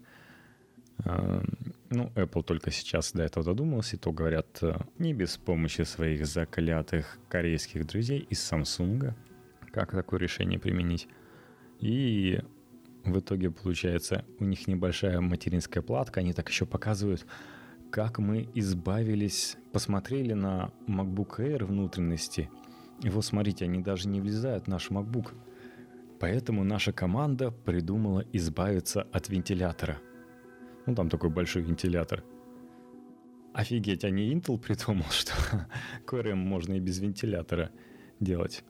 [0.99, 1.43] А,
[1.91, 6.27] ну, Apple только сейчас до этого додумался, и то говорят э, не без помощи своих
[6.27, 9.15] заклятых корейских друзей из Samsung,
[9.73, 11.09] как такое решение применить.
[11.81, 12.41] И
[13.05, 17.27] в итоге получается у них небольшая материнская платка, они так еще показывают,
[17.91, 22.51] как мы избавились, посмотрели на MacBook Air внутренности,
[23.03, 25.33] и вот смотрите, они даже не влезают в наш MacBook–
[26.25, 29.99] Поэтому наша команда придумала избавиться от вентилятора.
[30.87, 32.23] Ну, там такой большой вентилятор.
[33.53, 35.33] Офигеть, а не Intel придумал, что
[36.07, 37.71] QRM можно и без вентилятора
[38.21, 38.65] делать.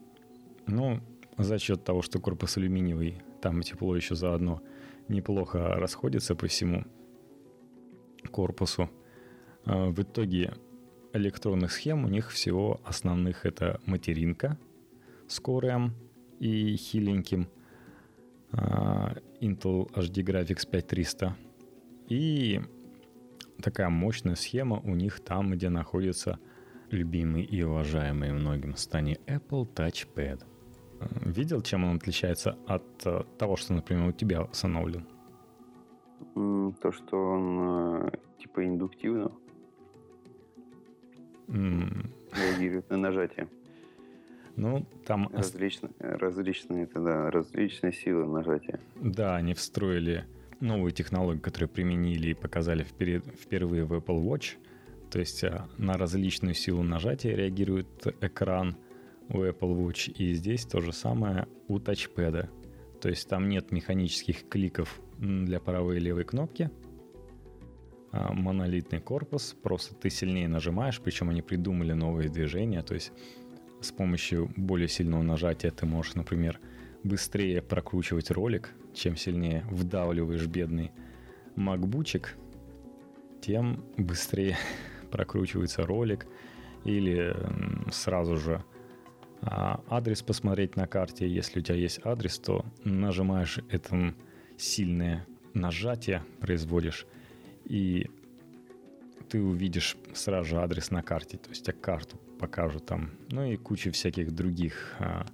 [0.67, 1.01] Ну,
[1.37, 4.61] за счет того, что корпус алюминиевый, там тепло еще заодно
[5.07, 6.85] неплохо расходится по всему
[8.31, 8.89] корпусу.
[9.65, 10.53] А в итоге
[11.13, 14.57] электронных схем у них всего основных это материнка
[15.27, 15.91] с QRM–
[16.39, 17.47] и хиленьким
[18.51, 21.35] uh, Intel HD Graphics 5300.
[22.07, 22.61] И
[23.61, 26.39] такая мощная схема у них там, где находится
[26.91, 30.43] любимый и уважаемый многим стане Apple Touchpad.
[31.25, 35.05] Видел, чем он отличается от uh, того, что, например, у тебя установлен?
[36.81, 39.31] То, что он э, типа индуктивно
[41.47, 42.09] mm.
[42.33, 43.47] реагирует на нажатие.
[44.55, 45.29] Ну, там...
[45.33, 48.79] Различные, различные, да, различные силы нажатия.
[48.95, 50.25] Да, они встроили
[50.59, 54.55] новую технологию, которую применили и показали вперед, впервые в Apple Watch.
[55.11, 58.75] То есть а, на различную силу нажатия реагирует экран
[59.29, 60.11] у Apple Watch.
[60.11, 62.49] И здесь то же самое у тачпеда.
[63.01, 66.71] То есть там нет механических кликов для правой и левой кнопки.
[68.11, 69.55] А монолитный корпус.
[69.61, 72.81] Просто ты сильнее нажимаешь, причем они придумали новые движения.
[72.81, 73.11] То есть
[73.81, 76.59] с помощью более сильного нажатия ты можешь, например,
[77.03, 80.91] быстрее прокручивать ролик, чем сильнее вдавливаешь бедный
[81.55, 82.35] макбучик,
[83.41, 84.57] тем быстрее
[85.11, 86.25] прокручивается ролик
[86.83, 87.35] или
[87.91, 88.63] сразу же
[89.41, 91.27] а, адрес посмотреть на карте.
[91.27, 94.13] Если у тебя есть адрес, то нажимаешь это
[94.57, 97.05] сильное нажатие, производишь,
[97.65, 98.09] и
[99.29, 103.55] ты увидишь сразу же адрес на карте, то есть тебе карту покажут там, ну и
[103.55, 105.25] куча всяких других, а,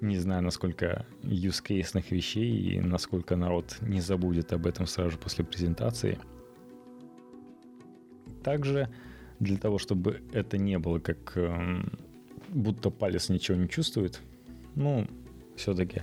[0.00, 6.18] не знаю, насколько юзкейсных вещей и насколько народ не забудет об этом сразу после презентации.
[8.42, 8.88] Также
[9.40, 11.82] для того, чтобы это не было как э,
[12.48, 14.20] будто палец ничего не чувствует,
[14.74, 15.06] ну,
[15.56, 16.02] все-таки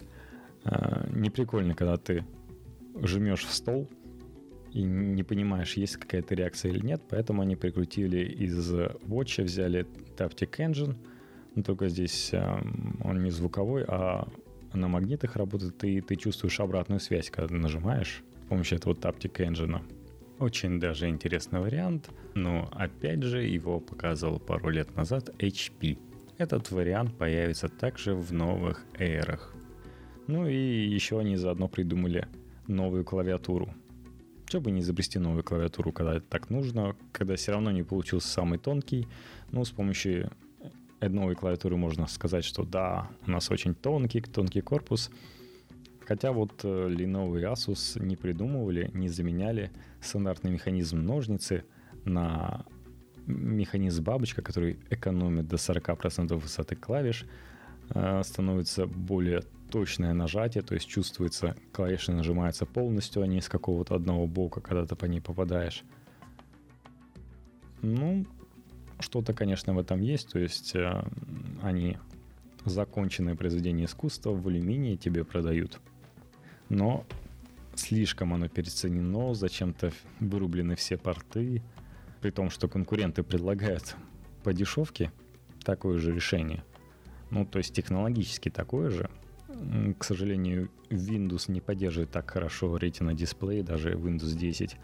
[0.65, 2.25] э, не прикольно, когда ты
[3.01, 3.89] жмешь в стол,
[4.71, 9.85] и не понимаешь, есть какая-то реакция или нет, поэтому они прикрутили из Watch, взяли
[10.17, 10.95] Taptic Engine,
[11.61, 12.61] только здесь э,
[13.03, 14.27] он не звуковой, а
[14.73, 19.81] на магнитах работает, и ты чувствуешь обратную связь, когда нажимаешь с помощью этого Taptic Engine.
[20.39, 25.97] Очень даже интересный вариант, но опять же его показывал пару лет назад HP.
[26.37, 29.53] Этот вариант появится также в новых эрах.
[30.27, 30.55] Ну и
[30.87, 32.27] еще они заодно придумали
[32.67, 33.73] новую клавиатуру.
[34.47, 38.27] Что бы не изобрести новую клавиатуру, когда это так нужно, когда все равно не получился
[38.27, 39.07] самый тонкий,
[39.51, 40.31] ну, с помощью
[41.09, 45.09] новой клавиатуры можно сказать, что да, у нас очень тонкий, тонкий корпус,
[46.05, 51.63] Хотя вот э, Lenovo и Asus не придумывали, не заменяли стандартный механизм ножницы
[52.03, 52.65] на
[53.25, 57.25] механизм бабочка, который экономит до 40% высоты клавиш,
[57.89, 63.95] э, становится более точное нажатие, то есть чувствуется, клавиши нажимаются полностью, а не с какого-то
[63.95, 65.83] одного бока, когда ты по ней попадаешь.
[67.81, 68.25] Ну,
[69.03, 71.03] что-то, конечно, в этом есть, то есть э,
[71.61, 71.97] они
[72.65, 75.79] законченное произведение искусства в алюминии тебе продают–
[76.69, 77.05] но
[77.75, 81.61] слишком оно переоценено, зачем-то вырублены все порты,
[82.21, 83.95] при том, что конкуренты предлагают
[84.43, 85.11] по дешевке
[85.63, 86.63] такое же решение.
[87.29, 89.09] Ну, то есть технологически такое же.
[89.99, 94.77] К сожалению, Windows не поддерживает так хорошо Retina дисплей, даже Windows 10,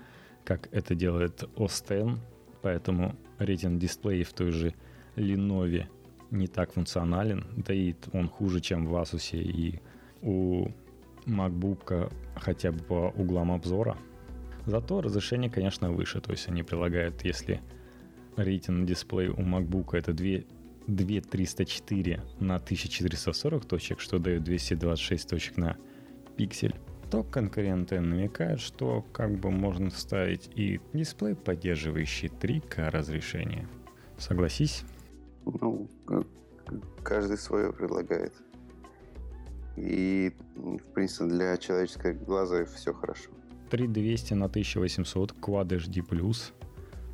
[0.43, 2.19] как это делает OS X,
[2.61, 4.73] поэтому Retina дисплей в той же
[5.15, 5.85] Lenovo
[6.31, 9.79] не так функционален, да и он хуже, чем в Asus и
[10.21, 10.67] у
[11.25, 13.97] MacBook хотя бы по углам обзора.
[14.65, 16.21] Зато разрешение, конечно, выше.
[16.21, 17.61] То есть они прилагают, если
[18.35, 20.43] рейтинг дисплей у MacBook это 2,
[20.87, 25.77] 2304 на 1440 точек, что дает 226 точек на
[26.35, 26.75] пиксель,
[27.09, 33.67] то конкуренты намекают, что как бы можно вставить и дисплей, поддерживающий 3К разрешение.
[34.17, 34.83] Согласись?
[35.45, 35.87] Ну,
[37.03, 38.33] каждый свое предлагает.
[39.75, 43.29] И, в принципе, для человеческого глаза все хорошо.
[43.69, 46.35] 3200 на 1800 Quad HD+.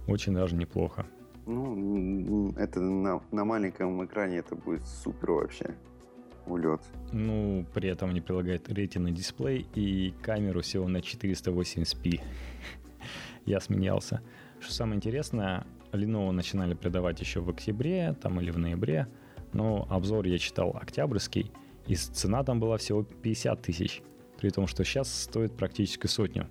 [0.07, 1.05] Очень даже неплохо.
[1.45, 5.75] Ну, это на, на маленьком экране это будет супер вообще.
[6.47, 6.81] Улет.
[7.11, 12.21] Ну, при этом они прилагают ретина дисплей и камеру всего на 480p.
[13.45, 14.21] Я смеялся.
[14.59, 19.07] Что самое интересное, Lenovo начинали продавать еще в октябре там или в ноябре,
[19.53, 21.51] но обзор я читал октябрьский–
[21.87, 24.01] и цена там была всего 50 тысяч,
[24.39, 26.49] при том, что сейчас стоит практически сотню.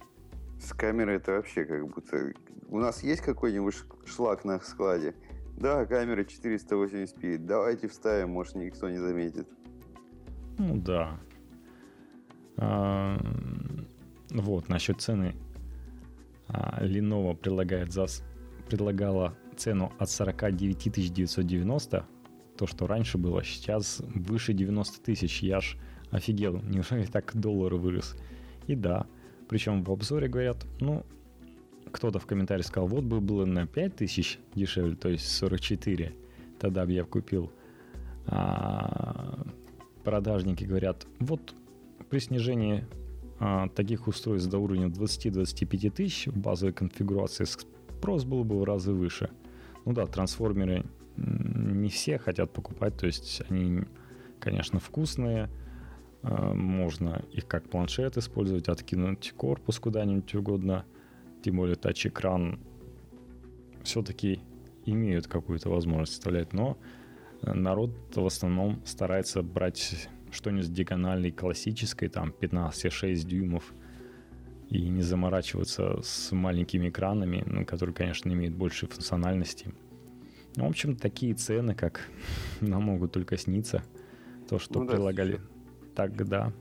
[0.61, 2.33] С камерой это вообще как будто...
[2.69, 3.75] У нас есть какой-нибудь
[4.07, 5.15] шлак на складе?
[5.57, 7.39] Да, камера 480p.
[7.39, 9.49] Давайте вставим, может, никто не заметит.
[10.59, 11.19] Ну да.
[12.57, 13.19] А,
[14.31, 15.35] вот, насчет цены.
[16.49, 18.07] А, Lenovo предлагает за,
[18.69, 22.07] предлагала цену от 49 990
[22.57, 25.43] то, что раньше было, сейчас выше 90 тысяч.
[25.43, 25.77] Я ж
[26.11, 28.17] офигел, неужели так доллар вырос?
[28.67, 29.07] И да,
[29.49, 31.05] причем в обзоре говорят, ну,
[31.90, 36.12] кто-то в комментариях сказал, вот бы было на 5 тысяч дешевле, то есть 44,
[36.59, 37.53] тогда бы я купил.
[38.27, 39.45] А
[40.05, 41.55] продажники говорят, вот
[42.11, 42.87] при снижении
[43.40, 48.93] а, таких устройств до уровня 20-25 тысяч в базовой конфигурации спрос был бы в разы
[48.93, 49.31] выше.
[49.85, 50.85] Ну да, трансформеры
[51.17, 53.85] не все хотят покупать, то есть они,
[54.38, 55.51] конечно, вкусные,
[56.23, 60.85] а, можно их как планшет использовать, откинуть корпус куда-нибудь угодно,
[61.43, 62.61] тем более тач-экран
[63.83, 64.40] все-таки
[64.87, 66.79] имеют какую-то возможность вставлять, но
[67.47, 73.73] народ в основном старается брать что-нибудь диагональной, классической, там 15,6 дюймов,
[74.69, 79.73] и не заморачиваться с маленькими экранами, которые, конечно, имеют больше функциональности.
[80.57, 82.09] Ну, в общем, такие цены, как
[82.61, 83.83] нам могут только сниться.
[84.49, 85.43] То, что ну, прилагали да.
[85.95, 86.53] тогда.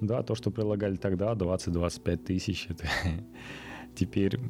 [0.00, 2.88] Да, то, что прилагали тогда, 20-25 тысяч, это
[3.94, 4.40] теперь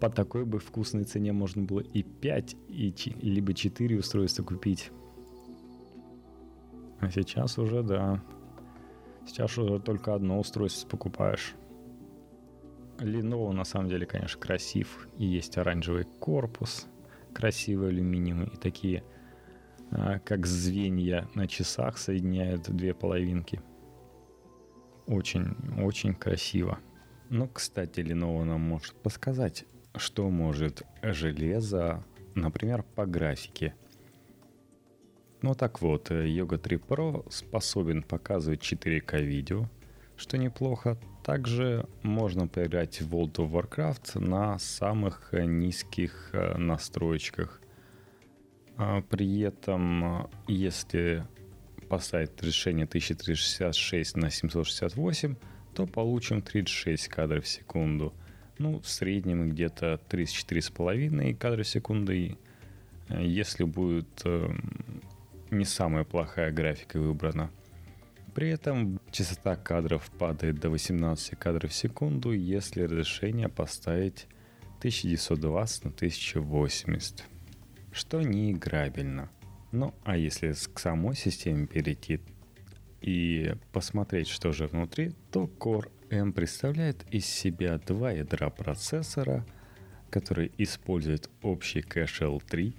[0.00, 4.90] по такой бы вкусной цене можно было и 5, и, либо 4 устройства купить.
[7.00, 8.22] А сейчас уже, да.
[9.26, 11.54] Сейчас уже только одно устройство покупаешь.
[12.98, 15.08] Lenovo на самом деле, конечно, красив.
[15.18, 16.86] И есть оранжевый корпус
[17.36, 19.04] красивые алюминиевые и такие,
[19.90, 23.60] а, как звенья на часах соединяют две половинки.
[25.06, 26.78] Очень, очень красиво.
[27.28, 29.66] Ну, кстати, Lenovo нам может подсказать,
[29.96, 33.74] что может железо, например, по графике.
[35.42, 39.68] Ну так вот, Yoga 3 Pro способен показывать 4К видео,
[40.16, 40.98] что неплохо.
[41.22, 47.60] Также можно поиграть в World of Warcraft на самых низких э, настроечках.
[48.76, 51.26] А при этом, если
[51.88, 55.36] поставить решение 1366 на 768,
[55.74, 58.14] то получим 36 кадров в секунду.
[58.58, 62.12] Ну, в среднем где-то 34,5 кадры в секунду.
[62.12, 62.36] И
[63.10, 64.48] если будет э,
[65.50, 67.50] не самая плохая графика выбрана.
[68.34, 74.26] При этом частота кадров падает до 18 кадров в секунду, если разрешение поставить
[74.78, 77.24] 1920 на 1080,
[77.92, 79.30] что не играбельно.
[79.72, 82.20] Ну, а если к самой системе перейти
[83.00, 89.44] и посмотреть, что же внутри, то Core M представляет из себя два ядра процессора,
[90.08, 92.74] которые используют общий кэш L3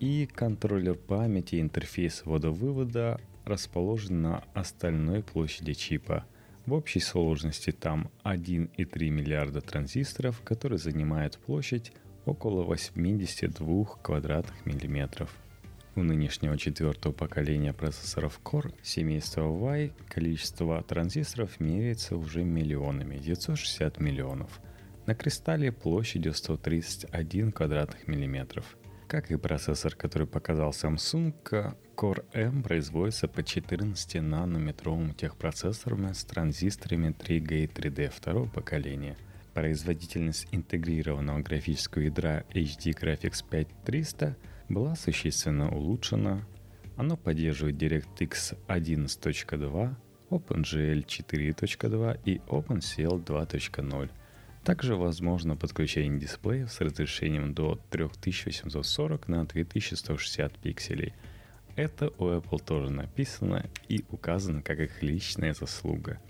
[0.00, 6.26] и контроллер памяти интерфейс ввода-вывода расположен на остальной площади чипа.
[6.66, 11.92] В общей сложности там 1,3 миллиарда транзисторов, которые занимают площадь
[12.26, 15.34] около 82 квадратных миллиметров.
[15.98, 24.60] У нынешнего четвертого поколения процессоров Core семейства Y количество транзисторов меряется уже миллионами, 960 миллионов.
[25.06, 28.76] На кристалле площадью 131 квадратных миллиметров.
[29.08, 31.34] Как и процессор, который показал Samsung,
[31.96, 39.16] Core M производится по 14-нанометровым техпроцессорам с транзисторами 3G 3D второго поколения.
[39.52, 44.36] Производительность интегрированного графического ядра HD Graphics 5300
[44.68, 46.44] была существенно улучшена.
[46.96, 49.94] Оно поддерживает DirectX 11.2,
[50.30, 54.10] OpenGL 4.2 и OpenCL 2.0.
[54.64, 61.14] Также возможно подключение дисплеев с разрешением до 3840 на 2160 пикселей.
[61.76, 66.20] Это у Apple тоже написано и указано как их личная заслуга.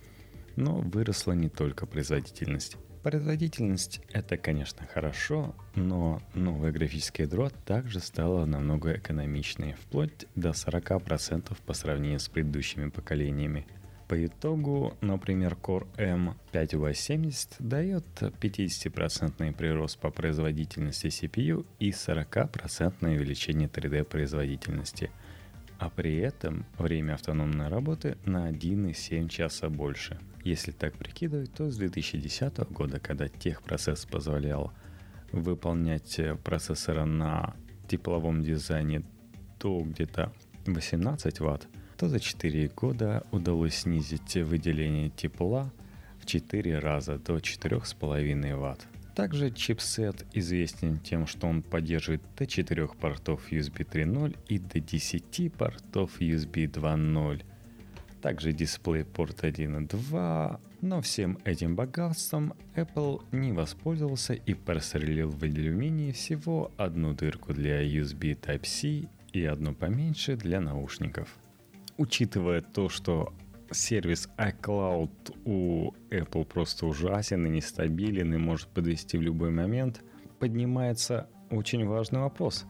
[0.56, 2.76] Но выросла не только производительность.
[3.08, 11.56] Производительность— это, конечно, хорошо, но новое графическое ядро также стало намного экономичнее, вплоть до 40%
[11.64, 13.66] по сравнению с предыдущими поколениями.
[14.08, 24.04] По итогу, например, Core M5Y70 дает 50% прирост по производительности CPU и 40% увеличение 3D
[24.04, 25.10] производительности.
[25.78, 30.18] А при этом время автономной работы на 1,7 часа больше—
[30.48, 34.72] если так прикидывать, то с 2010 года, когда техпроцесс позволял
[35.32, 37.54] выполнять э, процессора на
[37.86, 39.02] тепловом дизайне
[39.60, 40.32] до где-то
[40.66, 45.72] 18 Вт, то за 4 года удалось снизить выделение тепла
[46.20, 48.86] в 4 раза до 4,5 Вт.
[49.14, 55.52] Также чипсет известен тем, что он поддерживает до 4 портов USB 3.0 и до 10
[55.52, 57.42] портов USB 2.0
[58.20, 65.30] также дисплей порт 1 и 2, но всем этим богатством Apple не воспользовался и просрелил
[65.30, 71.36] в алюминии всего одну дырку для USB Type-C и одну поменьше для наушников.
[71.96, 73.32] Учитывая то, что
[73.70, 80.02] сервис iCloud у Apple просто ужасен и нестабилен и может подвести в любой момент,
[80.38, 82.66] поднимается очень важный вопрос.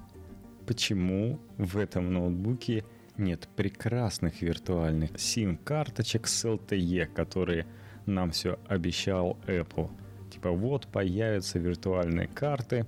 [0.66, 2.84] Почему в этом ноутбуке–
[3.18, 7.66] нет прекрасных виртуальных SIM-карточек с LTE, которые
[8.06, 9.90] нам все обещал Apple.
[10.30, 12.86] Типа вот появятся виртуальные карты.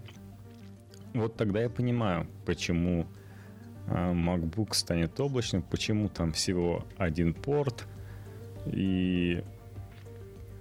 [1.15, 3.07] Вот тогда я понимаю, почему
[3.87, 7.87] а, MacBook станет облачным, почему там всего один порт.
[8.67, 9.43] И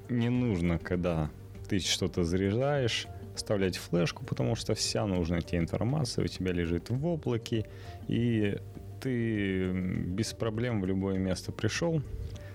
[0.09, 1.29] не нужно, когда
[1.67, 7.05] ты что-то заряжаешь, вставлять флешку, потому что вся нужная тебе информация у тебя лежит в
[7.05, 7.65] облаке,
[8.07, 8.57] и
[8.99, 12.01] ты без проблем в любое место пришел.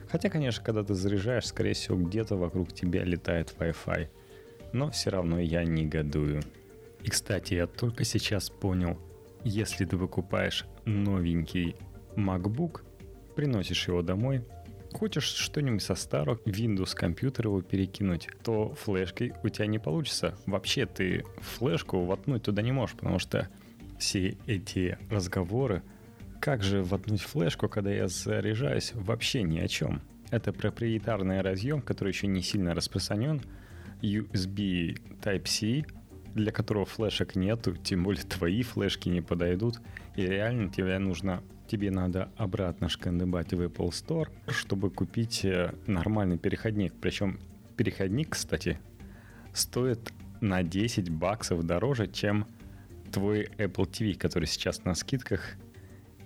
[0.08, 4.08] Хотя, конечно, когда ты заряжаешь, скорее всего, где-то вокруг тебя летает Wi-Fi.
[4.72, 6.42] Но все равно я негодую.
[7.02, 8.98] И, кстати, я только сейчас понял,
[9.44, 11.76] если ты выкупаешь новенький
[12.16, 12.82] MacBook,
[13.34, 14.44] приносишь его домой,
[14.92, 20.38] хочешь что-нибудь со старого Windows компьютера его перекинуть, то флешкой у тебя не получится.
[20.46, 23.48] Вообще ты флешку воткнуть туда не можешь, потому что
[23.98, 25.82] все эти разговоры
[26.44, 28.92] как же воткнуть флешку, когда я заряжаюсь?
[28.92, 30.02] Вообще ни о чем.
[30.30, 33.40] Это проприетарный разъем, который еще не сильно распространен.
[34.02, 35.86] USB Type-C,
[36.34, 39.80] для которого флешек нету, тем более твои флешки не подойдут.
[40.16, 46.36] И реально тебе нужно тебе надо обратно шкандыбать в Apple Store, чтобы купить э, нормальный
[46.36, 46.92] переходник.
[47.00, 47.40] Причем
[47.78, 48.78] переходник, кстати,
[49.54, 52.46] стоит на 10 баксов дороже, чем
[53.10, 55.56] твой Apple TV, который сейчас на скидках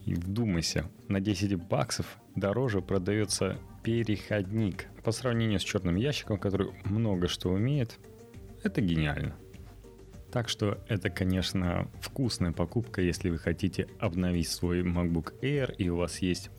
[0.09, 4.86] и вдумайся, на 10 баксов дороже продается переходник.
[5.04, 7.98] По сравнению с черным ящиком, который много что умеет,
[8.62, 9.36] это гениально.
[10.32, 15.96] Так что это, конечно, вкусная покупка, если вы хотите обновить свой MacBook Air и у
[15.96, 16.50] вас есть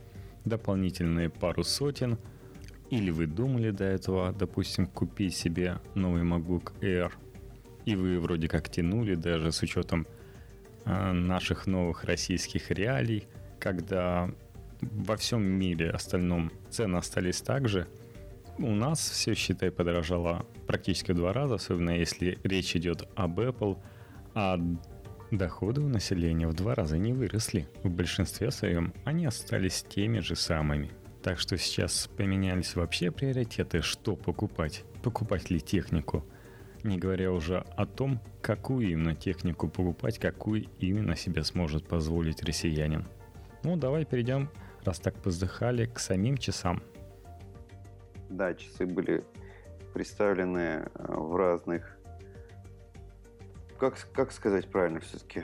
[0.45, 2.19] дополнительные пару сотен.
[2.91, 7.11] Или вы думали до этого, допустим, купить себе новый MacBook Air,
[7.85, 10.05] и вы вроде как тянули даже с учетом
[10.85, 13.27] э, наших новых российских реалий,
[13.60, 14.30] когда
[14.82, 17.88] во всем мире остальном цены остались так же,
[18.57, 23.78] у нас все, считай, подорожало практически в два раза, особенно если речь идет об Apple,
[24.34, 24.60] а
[25.32, 27.68] доходы у населения в два раза не выросли.
[27.84, 30.91] В большинстве своем они остались теми же самыми.
[31.24, 34.84] Так что сейчас поменялись вообще приоритеты, что покупать.
[35.03, 36.26] Покупать ли технику?
[36.84, 43.05] Не говоря уже о том, какую именно технику покупать, какую именно себе сможет позволить россиянин.
[43.64, 44.49] Ну, давай перейдем,
[44.84, 46.82] раз так поздыхали, к самим часам.
[48.30, 49.24] Да, часы были
[49.93, 51.97] представлены э, в разных...
[53.78, 55.43] Как, как сказать правильно все-таки?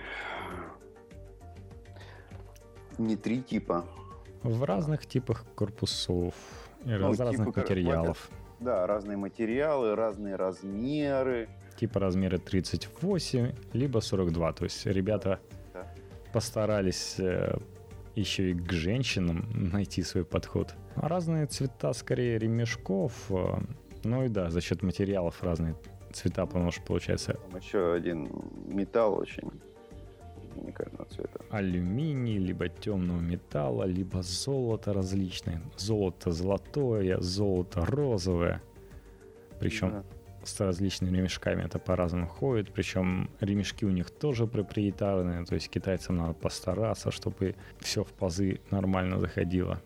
[2.97, 3.85] Не три типа.
[4.43, 6.35] В разных типах корпусов
[6.85, 8.29] и ну, раз, разных типа, материалов.
[8.59, 11.49] Да, разные материалы, разные размеры.
[11.77, 14.53] Типа размеры 38, либо 42.
[14.53, 15.39] То есть ребята
[15.73, 15.87] да.
[16.31, 17.57] постарались э,
[18.15, 20.75] еще и к женщинам найти свой подход.
[20.95, 23.13] Разные цвета, скорее, ремешков.
[23.29, 23.59] Э,
[24.03, 25.75] ну и да, за счет материалов разные
[26.13, 27.33] цвета, потому что получается...
[27.33, 28.29] Там еще один
[28.67, 29.51] металл очень
[30.55, 31.39] уникального цвета.
[31.49, 35.61] Алюминий, либо темного металла, либо золото различное.
[35.77, 38.61] Золото золотое, золото розовое.
[39.59, 40.03] Причем да
[40.47, 46.17] с различными ремешками это по-разному ходит, причем ремешки у них тоже проприетарные, то есть китайцам
[46.17, 49.81] надо постараться, чтобы все в пазы нормально заходило.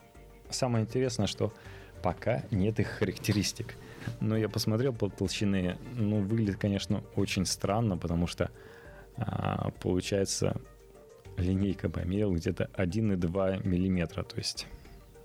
[0.50, 1.54] Самое интересное, что
[2.02, 3.76] пока нет их характеристик.
[4.20, 8.50] Но я посмотрел по толщины, ну, выглядит, конечно, очень странно, потому что
[9.18, 10.60] а, получается
[11.38, 14.68] линейка померил где-то 1,2 миллиметра, то есть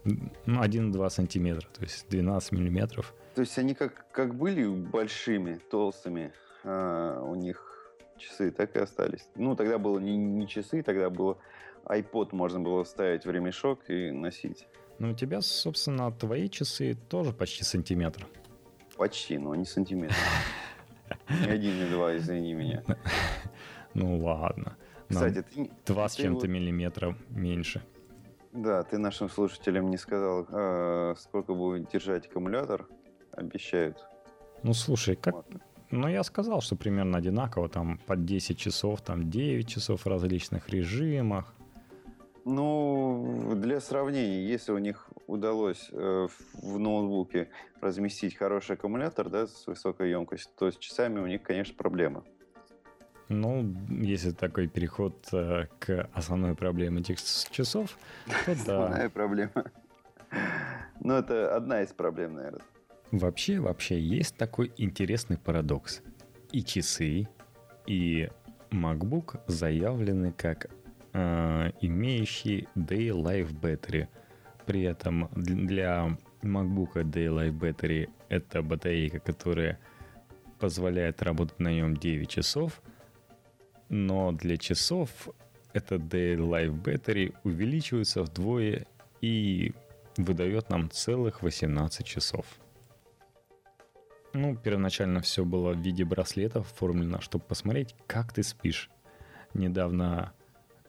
[0.04, 6.32] ну, 1,2 сантиметра, то есть 12 миллиметров– то есть они как, как были большими, толстыми,
[6.62, 7.74] а у них
[8.16, 9.28] часы так и остались.
[9.34, 11.36] Ну, тогда было не, не часы, тогда было
[11.84, 14.66] iPod можно было вставить в ремешок и носить.
[14.98, 18.26] Ну, у тебя, собственно, твои часы тоже почти сантиметр.
[18.96, 20.14] Почти, но не сантиметр.
[21.28, 22.82] Не один, не два, извини меня.
[23.96, 24.76] Ну ладно.
[25.08, 25.70] Кстати, ты...
[25.86, 27.80] Два с чем-то миллиметра меньше.
[28.52, 32.88] Да, ты нашим слушателям не сказал, а, сколько будет держать аккумулятор
[33.36, 33.98] обещают.
[34.62, 35.34] Ну, слушай, как...
[35.90, 40.68] Ну, я сказал, что примерно одинаково, там, под 10 часов, там, 9 часов в различных
[40.68, 41.54] режимах.
[42.44, 47.48] Ну, для сравнения, если у них удалось э, в ноутбуке
[47.80, 52.24] разместить хороший аккумулятор, да, с высокой емкостью, то с часами у них, конечно, проблема.
[53.28, 57.18] Ну, если такой переход э, к основной проблеме этих
[57.50, 58.52] часов, то да.
[58.52, 59.52] Основная проблема.
[61.00, 62.62] Ну, это одна из проблем, наверное.
[63.14, 66.02] Вообще, вообще есть такой интересный парадокс.
[66.50, 67.28] И часы,
[67.86, 68.28] и
[68.72, 70.66] MacBook заявлены как
[71.12, 74.08] э, имеющие Day Life Battery.
[74.66, 79.78] При этом для MacBook Day Life Battery это батарейка, которая
[80.58, 82.82] позволяет работать на нем 9 часов,
[83.90, 85.28] но для часов
[85.72, 88.86] это Day Life Battery увеличивается вдвое
[89.20, 89.72] и
[90.16, 92.44] выдает нам целых 18 часов.
[94.34, 98.90] Ну, первоначально все было в виде браслетов оформлено, чтобы посмотреть, как ты спишь.
[99.54, 100.32] Недавно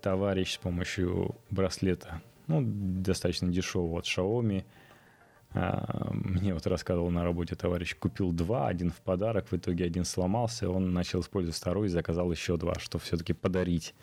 [0.01, 4.65] товарищ с помощью браслета, ну, достаточно дешевого от Xiaomi,
[5.53, 10.03] а, мне вот рассказывал на работе товарищ, купил два, один в подарок, в итоге один
[10.03, 13.95] сломался, он начал использовать второй и заказал еще два, чтобы все-таки подарить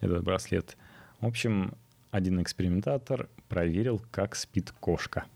[0.00, 0.76] этот браслет.
[1.20, 1.74] В общем,
[2.10, 5.26] один экспериментатор проверил, как спит кошка.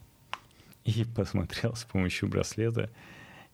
[0.85, 2.91] И посмотрел с помощью браслета,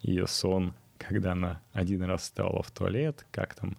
[0.00, 3.76] ее сон, когда она один раз встала в туалет, как там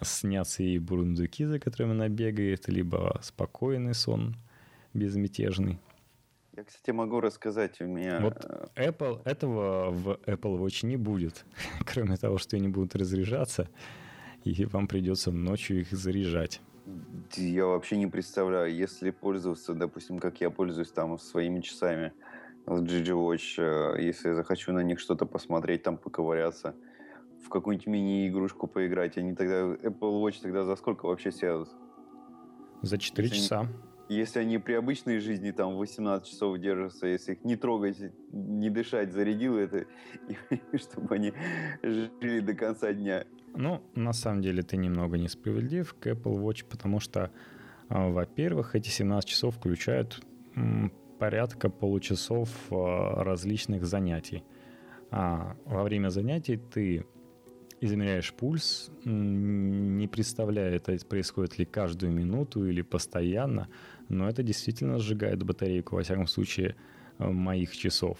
[0.00, 4.36] снятся ей бурундуки, за которыми она бегает, либо спокойный сон,
[4.92, 5.78] безмятежный.
[6.56, 8.20] Я, кстати, могу рассказать, у меня...
[8.20, 8.44] Вот
[8.76, 11.44] Apple, этого в Apple Watch не будет,
[11.84, 13.68] кроме того, что они будут разряжаться,
[14.44, 16.60] и вам придется ночью их заряжать.
[17.34, 22.12] Я вообще не представляю, если пользоваться, допустим, как я пользуюсь там своими часами,
[22.66, 26.74] с GG Watch, э, если я захочу на них что-то посмотреть, там поковыряться,
[27.44, 31.68] в какую-нибудь мини-игрушку поиграть, они тогда, Apple Watch тогда за сколько вообще сядут?
[32.82, 33.60] За 4 если часа.
[33.60, 33.68] Они,
[34.08, 37.98] если они при обычной жизни там 18 часов держатся, если их не трогать,
[38.32, 39.86] не дышать, зарядил это,
[40.50, 41.32] и, чтобы они
[41.82, 43.24] жили до конца дня.
[43.54, 47.30] Ну, на самом деле ты немного несправедлив к Apple Watch, потому что,
[47.88, 50.22] а, во-первых, эти 17 часов включают
[51.18, 54.44] порядка получасов различных занятий.
[55.10, 57.04] А во время занятий ты
[57.80, 63.68] измеряешь пульс, не представляя, это происходит ли каждую минуту или постоянно,
[64.08, 66.76] но это действительно сжигает батарейку, во всяком случае,
[67.18, 68.18] э, моих часов.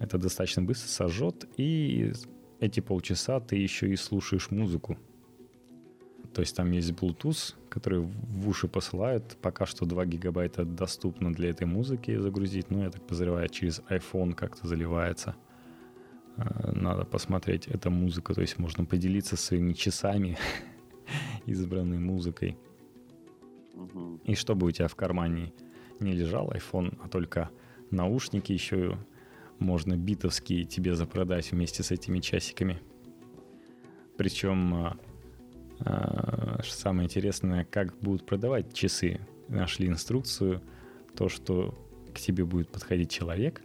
[0.00, 2.12] Это достаточно быстро сожжет, и
[2.60, 4.98] эти полчаса ты еще и слушаешь музыку.
[6.34, 9.36] То есть там есть Bluetooth, который в уши посылают.
[9.40, 12.70] Пока что 2 гигабайта доступно для этой музыки загрузить.
[12.70, 15.34] Ну, я так подозреваю, через iPhone как-то заливается.
[16.36, 17.66] Э, надо посмотреть.
[17.66, 20.38] Это музыка, то есть можно поделиться своими часами
[21.46, 22.56] избранной музыкой.
[24.24, 25.52] И чтобы у тебя в кармане
[26.00, 27.50] не лежал iPhone, а только
[27.90, 28.98] наушники еще
[29.58, 32.80] можно битовские тебе запродать вместе с этими часиками.
[34.16, 34.96] Причем, а,
[36.64, 39.20] самое интересное, как будут продавать часы.
[39.48, 40.62] Нашли инструкцию,
[41.14, 41.74] то, что
[42.14, 43.62] к тебе будет подходить человек.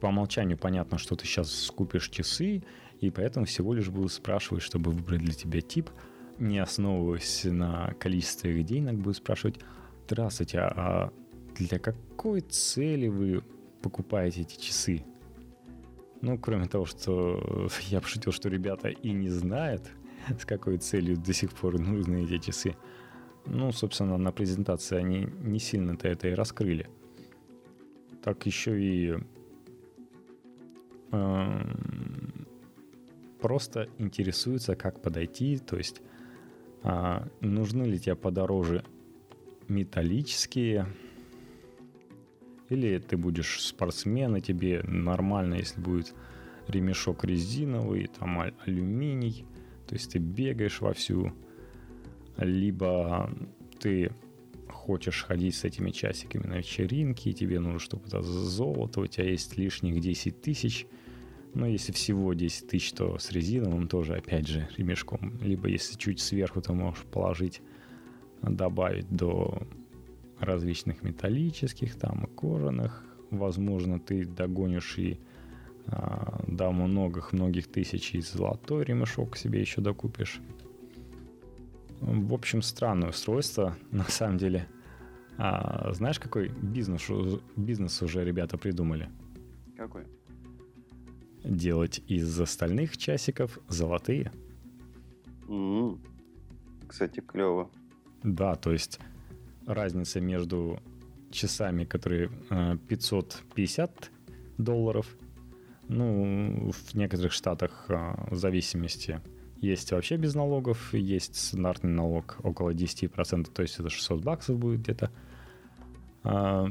[0.00, 2.62] По умолчанию понятно, что ты сейчас купишь часы,
[3.00, 5.90] и поэтому всего лишь будут спрашивать, чтобы выбрать для тебя тип–
[6.38, 9.60] не основываясь на количестве их денег, будет спрашивать,
[10.06, 11.12] здравствуйте, а
[11.56, 13.42] для какой цели вы
[13.82, 15.04] покупаете эти часы?
[16.20, 19.90] Ну, кроме того, что я пошутил, что ребята и не знают,
[20.38, 22.76] с какой целью до сих пор нужны эти часы.
[23.46, 26.88] Ну, собственно, на презентации они не сильно-то это и раскрыли.
[28.22, 29.18] Так еще и
[31.12, 31.60] э,
[33.40, 36.00] просто интересуются, как подойти, то есть
[36.82, 38.84] а, нужны ли тебе подороже
[39.68, 40.86] металлические,
[42.70, 46.14] или ты будешь спортсмен, и тебе нормально, если будет
[46.66, 49.44] ремешок резиновый, там алюминий,
[49.94, 51.32] то есть ты бегаешь вовсю,
[52.36, 53.30] либо
[53.78, 54.10] ты
[54.68, 59.30] хочешь ходить с этими часиками на вечеринки, и тебе нужно, чтобы это золото, у тебя
[59.30, 60.86] есть лишних 10 тысяч–
[61.54, 65.38] но если всего 10 тысяч, то с резиновым тоже, опять же, ремешком.
[65.40, 67.62] Либо если чуть сверху, то можешь положить,
[68.42, 69.62] добавить до
[70.40, 73.04] различных металлических, там, кожаных.
[73.30, 75.20] Возможно, ты догонишь и
[75.86, 80.40] а, до многих-многих тысяч и золотой ремешок себе еще докупишь.
[82.00, 84.68] В общем, странное устройство, на самом деле.
[85.36, 87.08] А, знаешь, какой бизнес,
[87.56, 89.08] бизнес уже ребята придумали?
[89.76, 90.04] Какой?
[91.44, 94.32] делать из остальных часиков золотые.
[95.46, 95.98] Mm-hmm.
[96.88, 97.70] Кстати, клево.
[98.22, 98.98] Да, то есть
[99.66, 100.80] разница между
[101.30, 102.30] часами, которые
[102.88, 105.06] 550 э, долларов,
[105.88, 107.94] ну, в некоторых штатах э,
[108.30, 109.20] в зависимости
[109.60, 114.80] есть вообще без налогов, есть стандартный налог около 10%, то есть это 600 баксов будет
[114.80, 115.10] где-то.
[116.22, 116.66] А,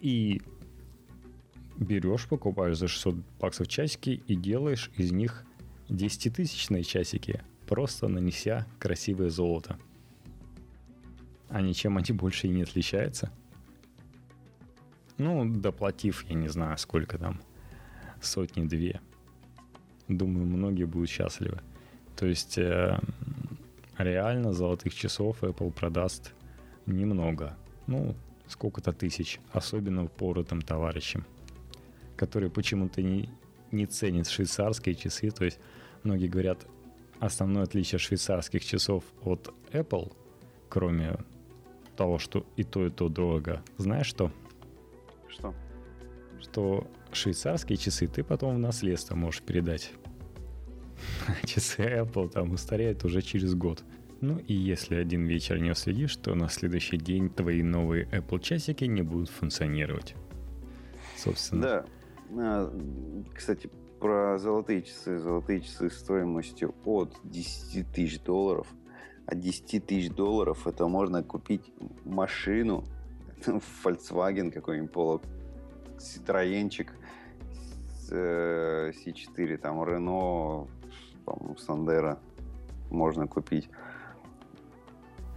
[0.00, 0.40] и
[1.76, 5.44] берешь, покупаешь за 600 баксов часики и делаешь из них
[5.88, 9.78] 10-тысячные часики, просто нанеся красивое золото.
[11.48, 13.32] А ничем они больше и не отличаются.
[15.18, 17.40] Ну, доплатив, я не знаю, сколько там,
[18.20, 19.00] сотни-две.
[20.08, 21.60] Думаю, многие будут счастливы.
[22.16, 22.98] То есть э,
[23.98, 26.34] реально золотых часов Apple продаст
[26.86, 27.56] немного.
[27.86, 28.14] Ну,
[28.48, 31.24] сколько-то тысяч, особенно поротым товарищам
[32.16, 33.28] которые почему-то не,
[33.70, 35.30] не ценят швейцарские часы.
[35.30, 35.60] То есть
[36.02, 36.66] многие говорят,
[37.20, 40.12] основное отличие швейцарских часов от Apple,
[40.68, 41.18] кроме
[41.96, 44.32] того, что и то, и то дорого, знаешь что?
[45.38, 45.54] Что?
[46.40, 49.92] Что швейцарские часы ты потом в наследство можешь передать.
[51.44, 53.84] Часы Apple там устареют уже через год.
[54.20, 58.84] Ну и если один вечер не уследишь, то на следующий день твои новые Apple часики
[58.84, 60.14] не будут функционировать.
[61.16, 61.62] Собственно.
[61.62, 61.86] Да,
[62.38, 62.72] а,
[63.34, 63.70] кстати,
[64.00, 65.18] про золотые часы.
[65.18, 68.66] Золотые часы стоимостью от 10 тысяч долларов.
[69.26, 71.72] От 10 тысяч долларов это можно купить
[72.04, 72.84] машину,
[73.84, 75.20] Volkswagen какой-нибудь поло,
[75.98, 76.92] Citroёнчик,
[78.10, 80.68] C4, э, там Renault,
[81.24, 82.18] по-моему, Сандера
[82.90, 83.68] можно купить.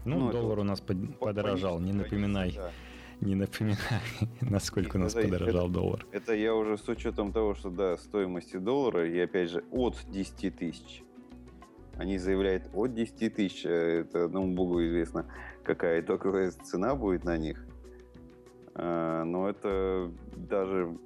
[0.05, 2.53] Ну, ну доллар у нас подорожал, не напоминай.
[2.55, 2.71] Да
[3.21, 4.01] не напоминай,
[4.41, 6.05] насколько у нас это, подорожал это, доллар.
[6.11, 10.55] Это я уже с учетом того, что да, стоимости доллара, и опять же от 10
[10.55, 11.03] тысяч.
[11.97, 15.25] Они заявляют от 10 тысяч, а это одному богу известно,
[15.63, 17.65] какая итоговая цена будет на них.
[18.81, 20.97] А, но это даже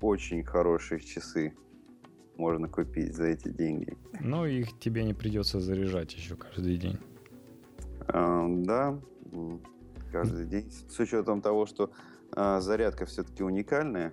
[0.00, 1.54] очень хорошие часы
[2.36, 3.96] можно купить за эти деньги.
[4.20, 6.98] Но их тебе не придется заряжать еще каждый день.
[8.08, 8.98] А, да,
[10.12, 10.70] Каждый день.
[10.70, 11.90] С учетом того, что
[12.32, 14.12] а, зарядка все-таки уникальная.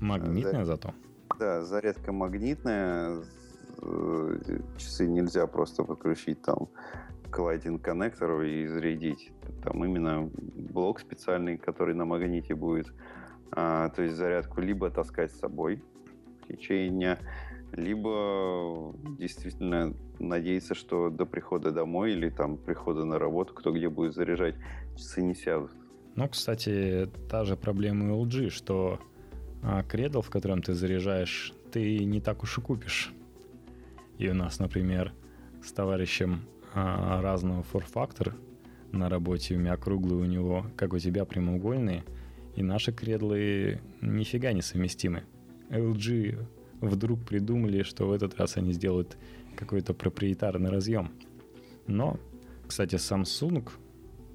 [0.00, 0.66] Магнитная Заряд...
[0.66, 0.94] зато.
[1.38, 3.22] Да, зарядка магнитная.
[3.80, 4.38] Э,
[4.76, 6.68] часы нельзя просто подключить там
[7.26, 9.32] к Lightning коннектору и зарядить.
[9.62, 10.30] Там именно
[10.72, 12.92] блок специальный, который на магните будет.
[13.50, 15.82] А, то есть зарядку либо таскать с собой
[16.42, 17.18] в течение дня,
[17.72, 24.14] либо действительно надеяться, что до прихода домой или там прихода на работу, кто где будет
[24.14, 24.54] заряжать,
[24.96, 25.70] часы не сядут.
[26.14, 28.98] Ну, кстати, та же проблема у LG, что
[29.62, 33.12] а, кредл, в котором ты заряжаешь, ты не так уж и купишь.
[34.18, 35.12] И у нас, например,
[35.62, 36.46] с товарищем
[36.78, 38.36] а, разного форфактор
[38.92, 42.04] на работе, у меня круглые у него, как у тебя, прямоугольные,
[42.54, 45.24] и наши кредлы нифига не совместимы.
[45.70, 46.38] LG
[46.82, 49.16] вдруг придумали, что в этот раз они сделают
[49.56, 51.12] какой-то проприетарный разъем.
[51.86, 52.20] Но,
[52.66, 53.66] кстати, Samsung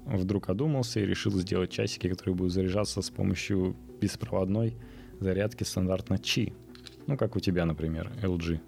[0.04, 4.74] вдруг одумался и решил сделать часики, которые будут заряжаться с помощью беспроводной
[5.20, 6.52] зарядки стандартно Qi.
[7.06, 8.60] Ну, как у тебя, например, LG.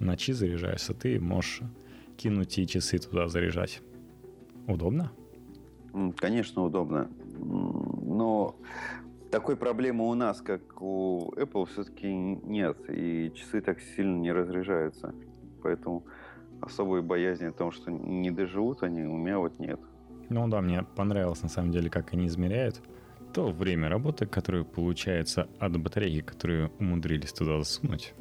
[0.00, 1.62] На Qi заряжаешься, ты можешь
[2.22, 3.82] кинуть и часы туда заряжать.
[4.68, 5.12] Удобно?
[6.16, 7.10] Конечно, удобно.
[7.38, 8.54] Но
[9.30, 12.78] такой проблемы у нас, как у Apple, все-таки нет.
[12.88, 15.14] И часы так сильно не разряжаются.
[15.62, 16.04] Поэтому
[16.60, 19.80] особой боязни о том, что не доживут они, у меня вот нет.
[20.28, 22.80] Ну да, мне понравилось на самом деле, как они измеряют
[23.32, 28.14] то время работы, которое получается от батарейки, которую умудрились туда засунуть.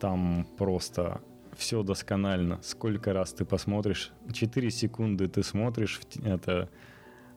[0.00, 1.20] Там просто
[1.56, 2.60] все досконально.
[2.62, 4.12] Сколько раз ты посмотришь?
[4.32, 6.68] 4 секунды ты смотришь это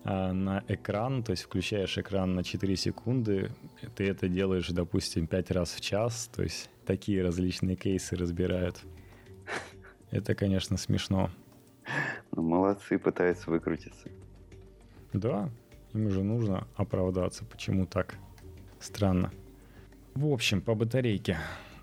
[0.04, 3.52] а, на экран, то есть включаешь экран на 4 секунды,
[3.96, 8.78] ты это делаешь, допустим, 5 раз в час, то есть такие различные кейсы разбирают.
[10.12, 11.32] Это, конечно, смешно.
[12.32, 14.10] Ну, молодцы, пытаются выкрутиться.
[15.12, 15.50] Да,
[15.94, 18.16] им же нужно оправдаться, почему так
[18.80, 19.32] странно.
[20.14, 21.38] В общем, по батарейке.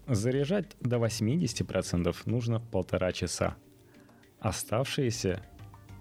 [0.06, 3.56] Заряжать до 80% нужно полтора часа.
[4.40, 5.40] Оставшиеся,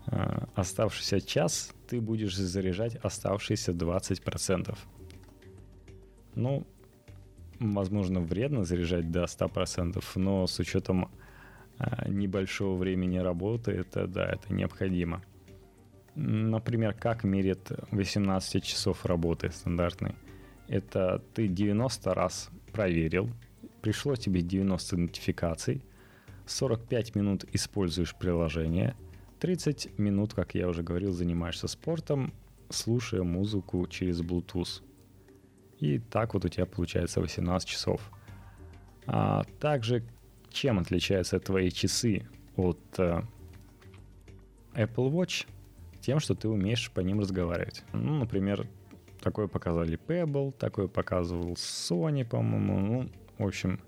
[0.08, 4.76] э, оставшийся час ты будешь заряжать оставшиеся 20%.
[6.34, 6.66] Ну,
[7.60, 11.12] возможно, вредно заряжать до 100%, но с учетом
[11.78, 15.22] э, небольшого времени работы, это да, это необходимо.
[16.16, 20.16] Например, как мерит 18 часов работы стандартной?
[20.68, 23.30] Это ты 90 раз проверил,
[23.82, 25.84] пришло тебе 90 нотификаций,
[26.46, 28.96] 45 минут используешь приложение,
[29.40, 32.34] 30 минут, как я уже говорил, занимаешься спортом,
[32.70, 34.82] слушая музыку через Bluetooth.
[35.80, 38.12] И так вот у тебя получается 18 часов.
[39.08, 40.04] А также
[40.52, 43.24] чем отличаются твои часы от э,
[44.74, 45.48] Apple Watch?
[46.02, 47.84] Тем, что ты умеешь по ним разговаривать.
[47.94, 48.68] Ну, например,
[49.22, 52.80] такое показали Pebble, такое показывал Sony, по-моему.
[52.80, 53.10] Ну,
[53.44, 53.80] в общем,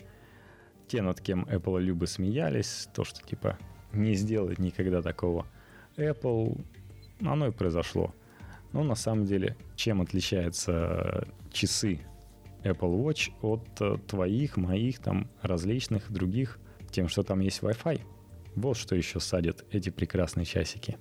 [0.87, 3.57] те, над кем Apple любо смеялись, то, что типа
[3.91, 5.45] не сделать никогда такого
[5.97, 6.63] Apple,
[7.21, 8.13] оно и произошло.
[8.73, 11.99] Но на самом деле, чем отличаются часы
[12.63, 18.01] Apple Watch от э, твоих, моих, там, различных других, тем, что там есть Wi-Fi.
[18.55, 20.97] Вот что еще садят эти прекрасные часики.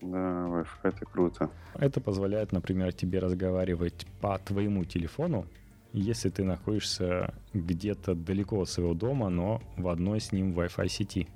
[0.00, 1.50] Да, Wi-Fi это круто.
[1.74, 5.46] Это позволяет, например, тебе разговаривать по твоему телефону,
[5.94, 11.28] если ты находишься где-то далеко от своего дома, но в одной с ним Wi-Fi сети.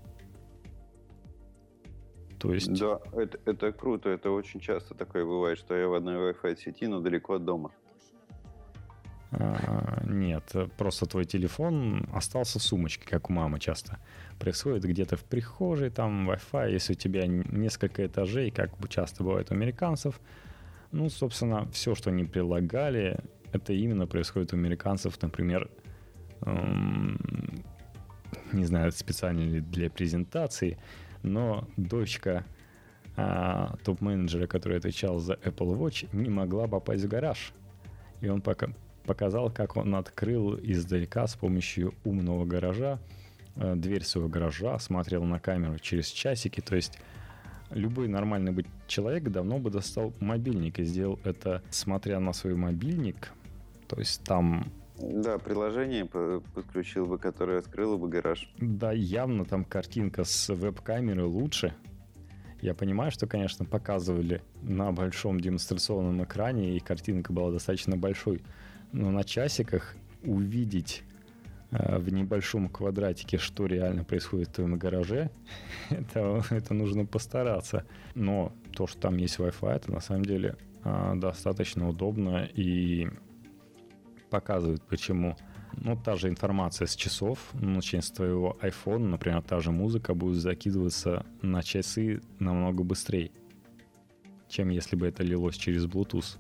[2.41, 2.79] То есть...
[2.79, 4.11] Да, это, это круто.
[4.11, 7.71] Это очень часто такое бывает, что я в одной Wi-Fi сети, но далеко от дома.
[9.31, 14.01] А, нет, просто твой телефон остался в сумочке, как у мамы часто.
[14.41, 19.55] Происходит где-то в прихожей, там Wi-Fi, если у тебя несколько этажей, как часто бывает у
[19.55, 20.21] американцев.
[20.91, 23.21] Ну, собственно, все, что они прилагали,
[23.53, 25.71] это именно происходит у американцев, например,
[26.43, 27.19] эм,
[28.53, 30.79] не знаю, специально ли для презентации,
[31.23, 32.45] но дочка
[33.17, 37.53] э, топ-менеджера, который отвечал за Apple Watch, не могла попасть в гараж.
[38.21, 38.69] И он пока
[39.05, 42.99] показал, как он открыл издалека с помощью умного гаража
[43.57, 46.61] э, дверь своего гаража, смотрел на камеру через часики.
[46.61, 46.99] То есть
[47.71, 53.33] любой нормальный быть человек давно бы достал мобильник и сделал это, смотря на свой мобильник.
[53.89, 58.53] То есть там да, приложение подключил бы, которое открыло бы гараж.
[58.59, 61.75] Да, явно там картинка с веб-камеры лучше.
[62.61, 68.43] Я понимаю, что, конечно, показывали на большом демонстрационном экране, и картинка была достаточно большой
[68.93, 71.03] но на часиках увидеть
[71.71, 75.31] э, в небольшом квадратике, что реально происходит в твоем гараже,
[75.91, 77.85] это, это нужно постараться.
[78.15, 83.09] Но то, что там есть Wi-Fi, это на самом деле э, достаточно удобно и
[84.29, 85.37] показывает, почему.
[85.73, 90.37] Ну, та же информация с часов, начиная с твоего iPhone, например, та же музыка будет
[90.37, 93.31] закидываться на часы намного быстрее,
[94.49, 96.39] чем если бы это лилось через Bluetooth.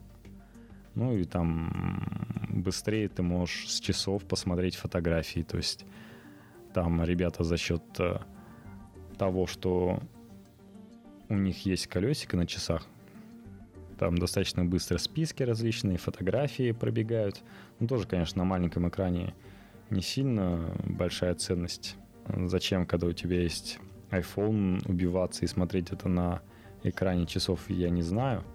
[0.94, 5.42] Ну и там быстрее ты можешь с часов посмотреть фотографии.
[5.42, 5.84] То есть
[6.74, 8.18] там ребята за счет э,
[9.16, 10.00] того, что
[11.28, 12.86] у них есть колесико на часах,
[13.98, 17.42] там достаточно быстро списки различные, фотографии пробегают.
[17.80, 19.34] Ну, тоже, конечно, на маленьком экране
[19.90, 21.96] не сильно большая ценность.
[22.26, 23.78] Зачем, когда у тебя есть
[24.10, 26.42] iPhone, убиваться и смотреть это на
[26.82, 28.44] экране часов, я не знаю–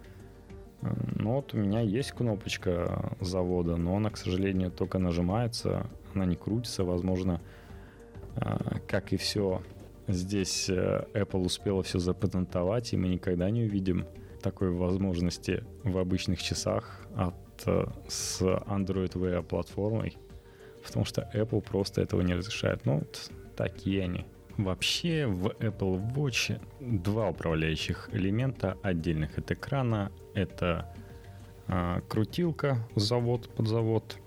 [1.15, 6.35] ну вот у меня есть кнопочка завода, но она, к сожалению, только нажимается, она не
[6.35, 7.41] крутится, возможно,
[8.35, 9.61] а, как и все
[10.07, 14.05] здесь э, Apple успела все запатентовать, и мы никогда не увидим
[14.43, 17.35] такой возможности в обычных часах от,
[17.65, 20.17] э, с Android Wear платформой,
[20.83, 22.85] потому что Apple просто этого не разрешает.
[22.85, 24.25] Ну, вот такие они.
[24.57, 30.11] Вообще в Apple Watch два управляющих элемента отдельных от экрана.
[30.35, 30.93] Это
[31.67, 34.17] э, крутилка, завод под завод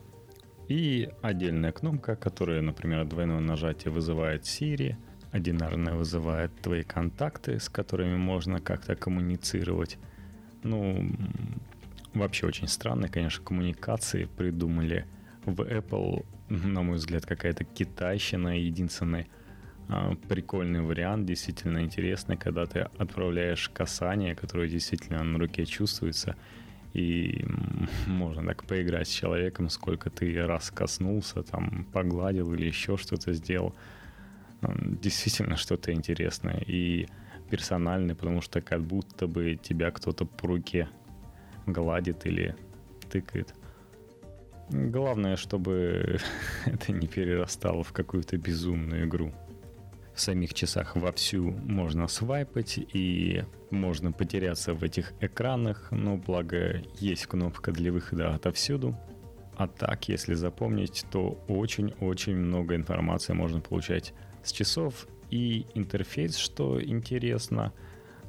[0.69, 4.97] и отдельная кнопка, которая, например, двойное нажатие вызывает Siri,
[5.33, 9.99] одинарная вызывает твои контакты, с которыми можно как-то коммуницировать.
[10.63, 11.11] Ну,
[12.15, 15.07] вообще очень странные, конечно, коммуникации придумали
[15.45, 19.27] в Apple, на мой взгляд, какая-то китайщина единственная
[19.89, 26.37] а, прикольный вариант, действительно интересный, когда ты отправляешь касание, которое действительно на руке чувствуется,
[26.93, 27.45] и
[28.07, 33.75] можно так поиграть с человеком, сколько ты раз коснулся, там, погладил или еще что-то сделал.
[34.75, 37.07] Действительно что-то интересное и
[37.51, 40.89] персональное, потому что как будто бы тебя кто-то по руке
[41.67, 42.57] гладит или
[43.11, 43.55] тыкает.
[44.71, 46.19] Главное, чтобы
[46.67, 49.33] это не перерастало в какую-то безумную игру
[50.17, 57.27] в самих часах вовсю можно свайпать и можно потеряться в этих экранах, но благо есть
[57.27, 58.97] кнопка для выхода отовсюду.
[59.59, 64.15] А так, если запомнить, то очень-очень много информации можно получать
[64.47, 65.07] с часов.
[65.31, 67.73] И интерфейс, что интересно,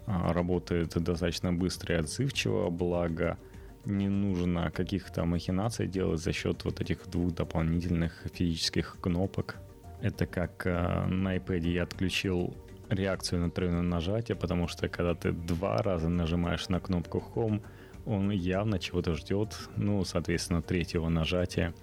[0.06, 3.38] а, работает достаточно быстро и отзывчиво, благо
[3.86, 9.58] не нужно каких-то махинаций делать за счет вот этих двух дополнительных физических кнопок,
[10.02, 12.54] это как э, на iPad я отключил
[12.90, 17.62] реакцию на тройное нажатие, потому что когда ты два раза нажимаешь на кнопку Home,
[18.06, 21.74] он явно чего-то ждет, ну, соответственно, третьего нажатия.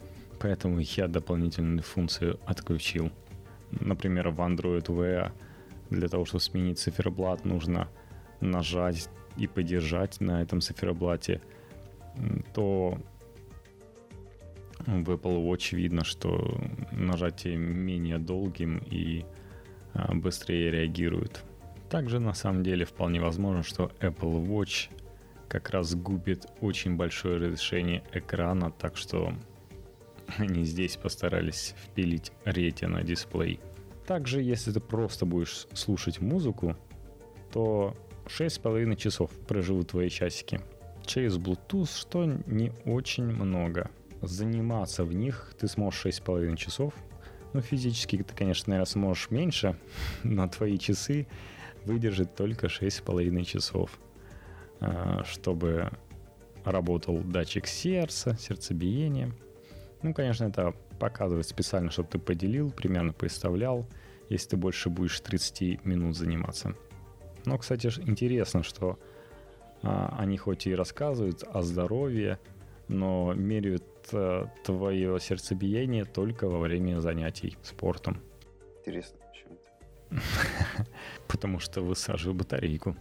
[0.40, 3.10] Поэтому я дополнительную функцию отключил.
[3.80, 5.32] Например, в Android Wear
[5.90, 7.88] для того, чтобы сменить циферблат, нужно
[8.40, 11.40] нажать и подержать на этом циферблате,
[12.54, 12.98] то
[14.86, 16.60] в Apple Watch видно, что
[16.92, 19.24] нажатие менее долгим и
[19.92, 21.42] а, быстрее реагирует.
[21.88, 24.90] Также на самом деле вполне возможно, что Apple Watch
[25.48, 29.32] как раз губит очень большое разрешение экрана, так что
[30.38, 33.60] они здесь постарались впилить ретина дисплей.
[34.06, 36.76] Также, если ты просто будешь слушать музыку,
[37.52, 37.96] то
[38.26, 40.60] 6,5 часов проживут твои часики.
[41.06, 43.90] Через Bluetooth, что не очень много–
[44.26, 46.94] заниматься в них ты сможешь 6,5 часов.
[47.52, 49.76] Ну, физически ты, конечно, наверное, сможешь меньше,
[50.22, 51.26] но твои часы
[51.84, 53.98] выдержат только 6,5 часов,
[54.80, 55.90] а, чтобы
[56.64, 59.32] работал датчик сердца, сердцебиения.
[60.04, 63.86] Ну, конечно, это показывает специально, чтобы ты поделил, примерно представлял,
[64.28, 66.74] если ты больше будешь 30 минут заниматься.
[67.46, 68.98] Но, кстати, интересно, что
[69.82, 72.38] а, они хоть и рассказывают о здоровье,
[72.86, 73.82] но меряют
[74.12, 78.20] э, твое сердцебиение только во время занятий спортом.
[78.80, 80.20] Интересно, почему
[81.28, 82.94] Потому что высаживаю батарейку.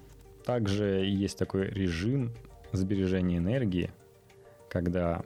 [0.45, 2.31] Также есть такой режим
[2.71, 3.91] сбережения энергии,
[4.69, 5.25] когда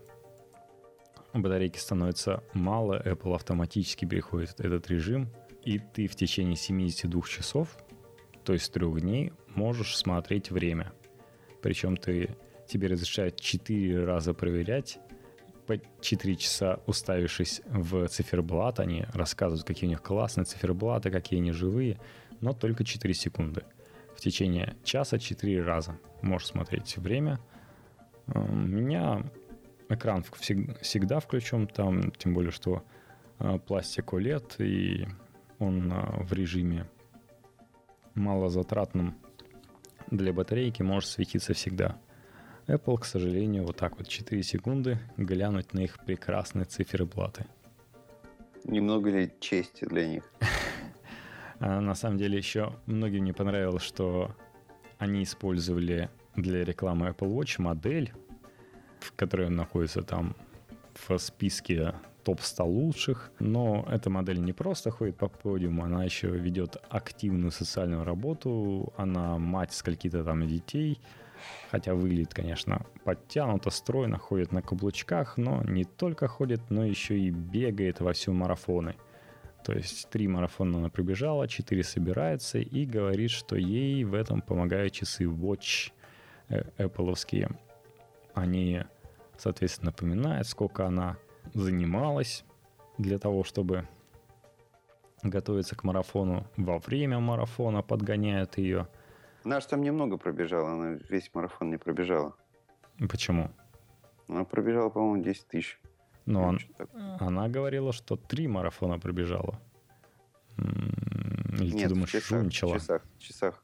[1.34, 5.30] батарейки становится мало, Apple автоматически переходит этот режим,
[5.64, 7.78] и ты в течение 72 часов,
[8.44, 10.94] то есть трех дней, можешь смотреть время.
[11.62, 12.36] Причем ты
[12.68, 15.00] тебе разрешают 4 раза проверять,
[15.66, 21.52] по 4 часа уставившись в циферблат, они рассказывают, какие у них классные циферблаты, какие они
[21.52, 22.00] живые,
[22.40, 23.64] но только 4 секунды.
[24.16, 27.40] В течение часа 4 раза можешь смотреть время.
[28.28, 29.30] Меня
[29.90, 30.24] экран
[30.82, 32.84] всегда включен, там, тем более, что
[33.40, 35.08] а, пластик OLED, и
[35.60, 36.88] он а, в режиме
[38.16, 39.16] малозатратном
[40.10, 41.98] для батарейки может светиться всегда.
[42.68, 47.46] Apple, к сожалению, вот так вот 4 секунды глянуть на их прекрасные циферблаты.
[48.64, 50.24] Немного ли чести для них?
[51.60, 54.36] А на самом деле еще многим не понравилось, что
[55.00, 58.14] они использовали для рекламы Apple Watch модель,
[59.00, 60.36] в которой находится там
[61.08, 61.94] в списке
[62.24, 63.32] топ-100 лучших.
[63.40, 68.94] Но эта модель не просто ходит по подиуму, она еще ведет активную социальную работу.
[68.98, 71.00] Она мать скольки-то там детей.
[71.72, 77.30] Хотя выглядит, конечно, подтянуто, стройно, ходит на каблучках, но не только ходит, но еще и
[77.30, 78.96] бегает во все марафоны.
[79.64, 84.94] То есть три марафона она пробежала, четыре собирается и говорит, что ей в этом помогают
[84.94, 85.92] часы Watch
[86.50, 86.64] э,
[88.38, 88.84] Они,
[89.36, 91.18] соответственно, напоминают, сколько она
[91.56, 92.46] занималась
[93.00, 93.88] для того, чтобы
[95.24, 96.46] готовиться к марафону.
[96.56, 98.88] Во время марафона подгоняют ее.
[99.44, 102.36] Наш там немного пробежала, она весь марафон не пробежала.
[103.10, 103.50] Почему?
[104.28, 105.80] Она пробежала, по-моему, 10 тысяч.
[106.28, 106.60] Но он,
[107.20, 109.60] она говорила, что три марафона пробежала.
[110.58, 112.74] Или Нет, ты думаешь, в часах, шумничала?
[112.74, 113.64] В часах, в часах.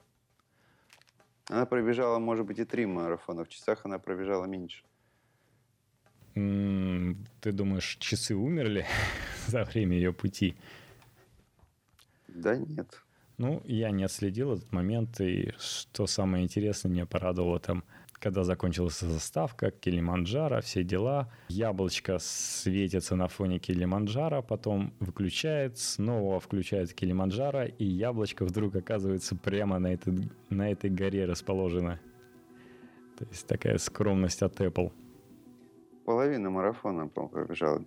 [1.53, 3.43] Она пробежала, может быть, и три марафона.
[3.43, 4.83] В часах она пробежала меньше.
[6.33, 8.87] Ты думаешь, часы умерли
[9.47, 10.55] за время ее пути?
[12.27, 13.03] Да нет.
[13.37, 17.83] Ну, я не отследил этот момент, и что самое интересное, меня порадовало там,
[18.23, 21.29] когда закончилась заставка, Килиманджаро, все дела.
[21.49, 29.77] Яблочко светится на фоне Килиманджаро, потом выключает, снова включает Килиманджаро, и яблочко вдруг оказывается прямо
[29.77, 31.99] на этой, на этой горе расположено.
[33.19, 34.93] То есть такая скромность от Apple.
[36.05, 37.83] Половина марафона, по-моему, пробежала,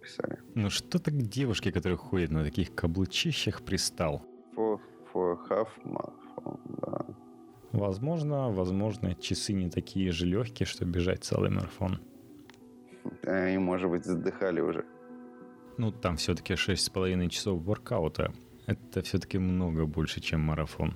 [0.00, 0.38] писали.
[0.54, 4.22] Ну что ты к девушке, которая ходит на таких каблучищах, пристал?
[4.56, 4.80] For,
[5.12, 7.03] for half marathon, да.
[7.74, 11.98] Возможно, возможно, часы не такие же легкие, чтобы бежать целый марафон.
[13.24, 14.84] Они, может быть, задыхали уже.
[15.76, 18.32] Ну, там все-таки 6,5 часов воркаута.
[18.66, 20.94] Это все-таки много больше, чем марафон.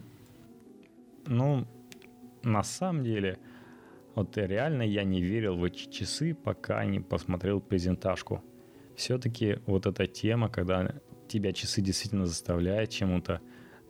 [1.26, 1.66] Ну,
[2.44, 3.40] на самом деле,
[4.14, 8.44] вот реально я не верил в эти часы, пока не посмотрел презентажку.
[8.94, 10.94] Все-таки вот эта тема, когда
[11.26, 13.40] тебя часы действительно заставляют чему-то,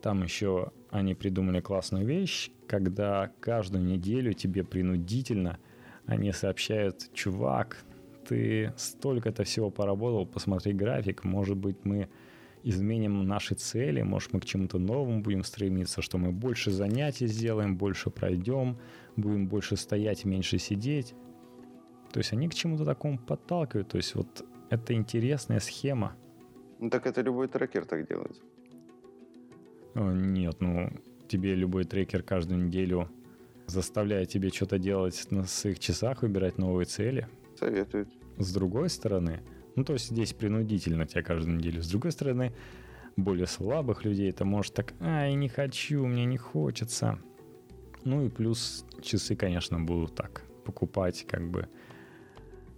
[0.01, 5.59] там еще они придумали классную вещь, когда каждую неделю тебе принудительно
[6.07, 7.85] они сообщают, чувак,
[8.27, 12.09] ты столько-то всего поработал, посмотри график, может быть мы
[12.63, 17.77] изменим наши цели, может мы к чему-то новому будем стремиться, что мы больше занятий сделаем,
[17.77, 18.79] больше пройдем,
[19.17, 21.15] будем больше стоять, меньше сидеть.
[22.13, 26.17] То есть они к чему-то такому подталкивают, то есть вот это интересная схема.
[26.79, 28.41] Ну так это любой трекер так делает.
[29.99, 30.91] О, Нет, ну
[31.27, 33.11] тебе любой трекер каждую неделю
[33.67, 37.27] заставляет тебе что-то делать на своих часах, выбирать новые цели.
[37.59, 38.09] Советует.
[38.39, 39.41] С другой стороны,
[39.75, 41.83] ну то есть здесь принудительно тебя каждую неделю.
[41.83, 42.53] С другой стороны,
[43.17, 47.19] более слабых людей это может так, ай, не хочу, мне не хочется.
[48.05, 51.69] Ну и плюс часы, конечно, будут так покупать как бы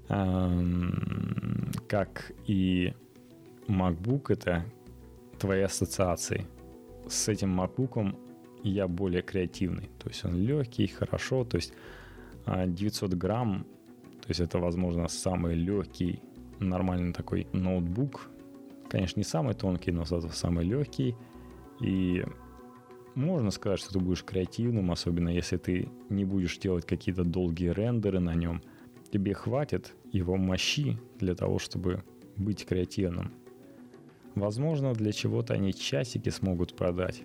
[0.08, 2.94] эм, как и
[3.68, 4.64] MacBook это
[5.38, 6.46] твои ассоциации.
[7.08, 8.16] С этим MacBook
[8.62, 9.90] я более креативный.
[9.98, 11.44] То есть он легкий, хорошо.
[11.44, 11.72] То есть
[12.44, 13.66] а, 900 грамм,
[14.20, 16.22] то есть это, возможно, самый легкий,
[16.58, 18.30] нормальный такой ноутбук.
[18.88, 21.16] Конечно, не самый тонкий, но зато самый легкий.
[21.80, 22.24] И
[23.14, 28.20] можно сказать, что ты будешь креативным, особенно если ты не будешь делать какие-то долгие рендеры
[28.20, 28.62] на нем.
[29.12, 32.04] Тебе хватит его мощи для того, чтобы
[32.36, 33.32] быть креативным.
[34.34, 37.22] Возможно, для чего-то они часики смогут продать.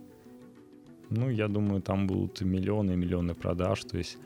[1.09, 3.83] Ну, я думаю, там будут миллионы и миллионы продаж.
[3.83, 4.17] То есть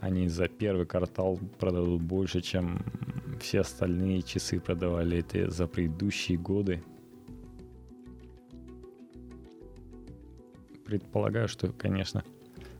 [0.00, 2.84] они за первый квартал продадут больше, чем
[3.40, 6.82] все остальные часы продавали это за предыдущие годы.
[10.84, 12.24] Предполагаю, что, конечно.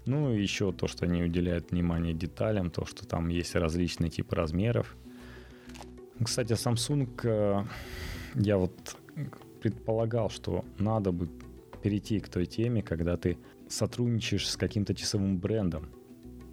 [0.07, 4.37] Ну, и еще то, что они уделяют внимание деталям, то, что там есть различные типы
[4.37, 4.97] размеров.
[6.23, 7.65] Кстати, Samsung, э,
[8.37, 8.97] я вот
[9.61, 11.29] предполагал, что надо бы
[11.83, 13.39] перейти к той теме, когда ты
[13.69, 15.89] сотрудничаешь с каким-то часовым брендом.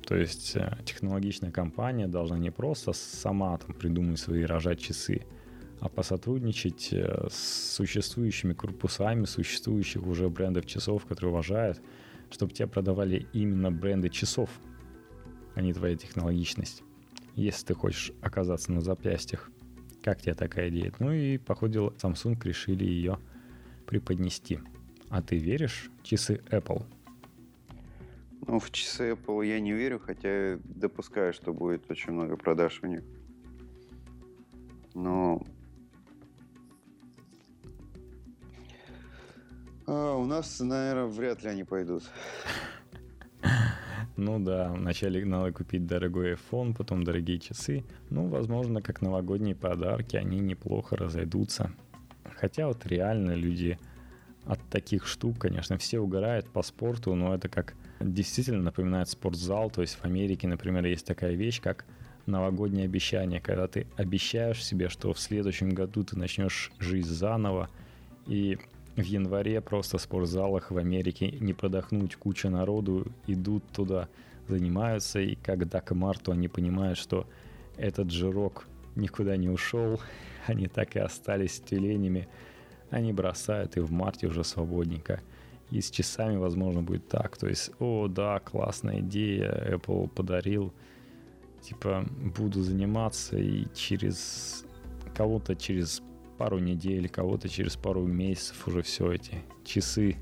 [0.05, 5.21] То есть э, технологичная компания должна не просто сама там придумать свои рожать часы,
[5.79, 11.81] а посотрудничать э, с существующими корпусами существующих уже брендов часов, которые уважают,
[12.31, 14.49] чтобы тебе продавали именно бренды часов,
[15.55, 16.83] а не твоя технологичность.
[17.35, 19.49] Если ты хочешь оказаться на запястьях
[20.03, 20.91] Как тебе такая идея?
[20.99, 23.19] Ну и, походу, Samsung решили ее
[23.87, 24.59] преподнести.
[25.09, 26.85] А ты веришь в часы Apple?
[28.45, 32.87] Ну, в часы Apple я не верю, хотя допускаю, что будет очень много продаж у
[32.87, 33.01] них.
[34.93, 35.41] Но
[39.87, 42.03] а, у нас, наверное, вряд ли они пойдут.
[44.15, 47.83] Ну да, вначале надо купить дорогой iPhone, потом дорогие часы.
[48.09, 51.71] Ну, возможно, как новогодние подарки, они неплохо разойдутся.
[52.35, 53.79] Хотя вот реально люди
[54.45, 59.71] от таких штук, конечно, все угорают по спорту, но это как действительно напоминает спортзал.
[59.71, 61.85] То есть в Америке, например, есть такая вещь, как
[62.25, 67.69] новогоднее обещание, когда ты обещаешь себе, что в следующем году ты начнешь жизнь заново,
[68.27, 68.57] и
[68.95, 74.07] в январе просто в спортзалах в Америке не продохнуть, куча народу идут туда,
[74.47, 77.27] занимаются, и когда к марту они понимают, что
[77.77, 79.99] этот жирок никуда не ушел,
[80.47, 82.27] они так и остались тюленями,
[82.89, 85.21] они бросают и в марте уже свободненько.
[85.71, 87.35] И с часами, возможно, будет так.
[87.37, 90.71] То есть, о, да, классная идея, Apple подарил.
[91.61, 92.05] Типа,
[92.37, 94.65] буду заниматься, и через
[95.15, 96.03] кого-то через
[96.43, 100.17] пару недель, кого-то через пару месяцев уже все эти часы,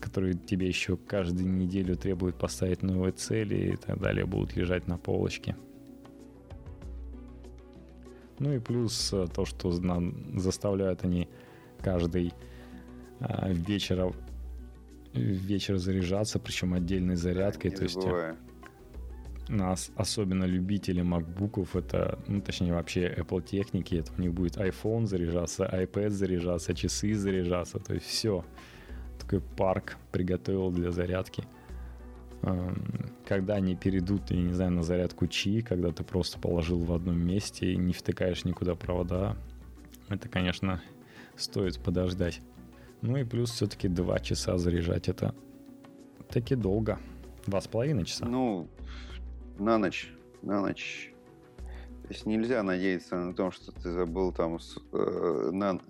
[0.00, 4.96] которые тебе еще каждую неделю требуют поставить новые цели и так далее, будут лежать на
[4.96, 5.56] полочке.
[8.38, 11.28] Ну и плюс э, то, что заставляют они
[11.80, 12.32] каждый
[13.18, 14.14] а, вечер
[15.14, 17.72] вечер заряжаться, причем отдельной зарядкой.
[17.72, 17.98] Не то есть
[19.48, 25.06] нас, особенно любители макбуков, это, ну, точнее, вообще Apple техники, это у них будет iPhone
[25.06, 28.44] заряжаться, iPad заряжаться, часы заряжаться, то есть все.
[29.18, 31.44] Такой парк приготовил для зарядки.
[32.42, 36.92] Эм, когда они перейдут, я не знаю, на зарядку Чи, когда ты просто положил в
[36.92, 39.36] одном месте и не втыкаешь никуда провода,
[40.08, 40.82] это, конечно,
[41.36, 42.40] стоит подождать.
[43.02, 45.34] Ну и плюс все-таки два часа заряжать это
[46.28, 46.98] таки долго.
[47.46, 48.26] Два с половиной часа.
[48.26, 48.68] Ну,
[49.58, 51.12] на ночь, на ночь.
[52.02, 55.80] То есть нельзя надеяться на то, что ты забыл там с, э, на,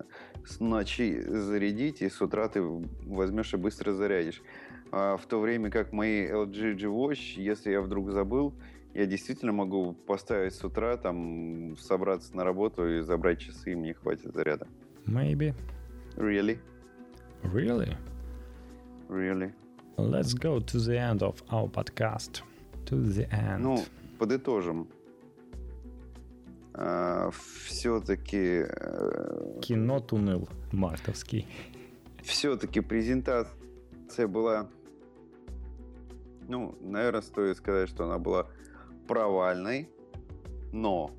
[0.47, 4.41] с ночи зарядить, и с утра ты возьмешь и быстро зарядишь.
[4.93, 8.55] А в то время как мои LG G-Watch, если я вдруг забыл,
[8.95, 13.93] я действительно могу поставить с утра, там, собраться на работу и забрать часы, и мне
[13.93, 14.67] хватит заряда.
[15.07, 15.55] Maybe.
[16.17, 16.59] Really?
[17.43, 17.95] Really?
[19.11, 19.53] Really?
[19.99, 22.43] Let's go to the end of our podcast
[22.87, 23.59] to the end.
[23.59, 23.85] Ну,
[24.19, 24.89] подытожим.
[26.75, 27.31] А,
[27.65, 28.65] все-таки...
[28.69, 31.47] Э, Кино туннел мартовский.
[32.23, 34.69] Все-таки презентация была...
[36.49, 38.47] Ну, наверное, стоит сказать, что она была
[39.09, 39.89] провальной,
[40.73, 41.11] но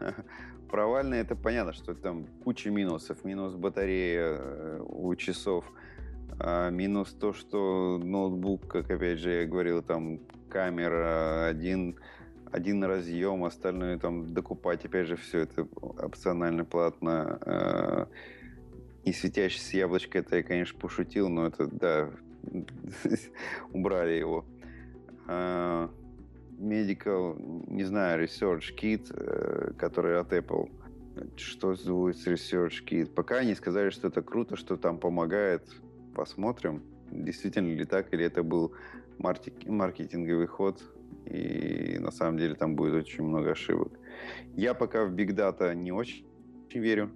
[0.70, 3.24] провальной это понятно, что там куча минусов.
[3.24, 5.64] Минус батареи э, у часов,
[6.40, 10.18] а минус то, что ноутбук, как опять же я говорил, там
[10.54, 11.98] камера, один,
[12.52, 14.84] один разъем, остальное там докупать.
[14.84, 17.38] Опять же, все это опционально платно.
[17.44, 18.06] Э,
[19.02, 22.10] и светящееся яблочко, это я, конечно, пошутил, но это, да,
[23.72, 24.44] убрали его.
[25.26, 25.88] Э,
[26.56, 27.36] medical,
[27.66, 30.70] не знаю, Research Kit, э, который от Apple.
[31.36, 33.06] Что будет с Research Kit?
[33.06, 35.68] Пока они сказали, что это круто, что там помогает.
[36.14, 38.72] Посмотрим, действительно ли так, или это был
[39.18, 40.82] маркетинговый ход,
[41.26, 43.92] и на самом деле там будет очень много ошибок.
[44.54, 46.26] Я пока в Big Data не очень
[46.74, 47.10] верю,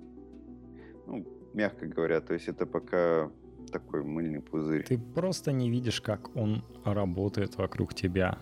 [1.06, 3.30] ну, мягко говоря, то есть это пока
[3.72, 4.84] такой мыльный пузырь.
[4.84, 8.38] Ты просто не видишь, как он работает вокруг тебя.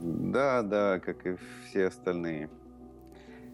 [0.00, 2.50] Да, да, как и все остальные.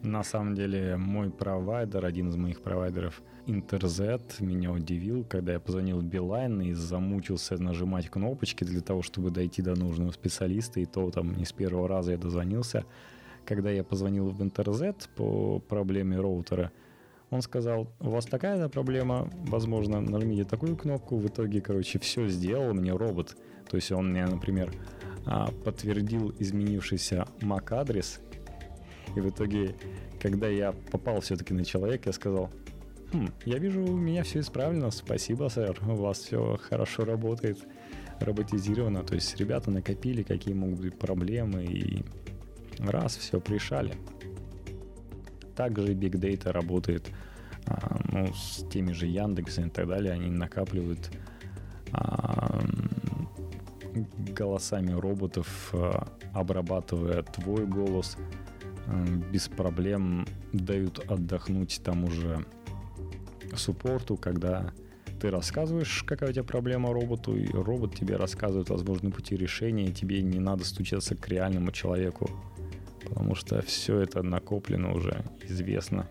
[0.03, 6.01] На самом деле, мой провайдер, один из моих провайдеров, Интерзет, меня удивил, когда я позвонил
[6.01, 11.35] Билайн и замучился нажимать кнопочки для того, чтобы дойти до нужного специалиста, и то там
[11.35, 12.85] не с первого раза я дозвонился.
[13.45, 16.71] Когда я позвонил в Интерзет по проблеме роутера,
[17.29, 21.17] он сказал, у вас такая проблема, возможно, нажмите такую кнопку.
[21.17, 23.35] В итоге, короче, все сделал мне робот.
[23.69, 24.71] То есть он мне, например,
[25.25, 28.19] а, подтвердил изменившийся MAC-адрес,
[29.15, 29.75] и в итоге,
[30.21, 32.49] когда я попал все-таки на человека, я сказал,
[33.11, 37.57] хм, я вижу, у меня все исправлено, спасибо, сэр, у вас все хорошо работает,
[38.19, 42.03] роботизировано, то есть ребята накопили, какие могут быть проблемы, и
[42.79, 43.93] раз, все пришали.
[45.55, 47.09] Также Big Data работает
[47.65, 51.11] а, ну, с теми же Яндексами и так далее, они накапливают
[51.91, 52.61] а,
[54.29, 58.17] голосами роботов, а, обрабатывая твой голос,
[59.31, 62.45] без проблем дают отдохнуть тому же
[63.55, 64.71] суппорту, когда
[65.19, 69.93] ты рассказываешь, какая у тебя проблема роботу, и робот тебе рассказывает возможные пути решения, и
[69.93, 72.29] тебе не надо стучаться к реальному человеку,
[73.03, 76.09] потому что все это накоплено уже, известно,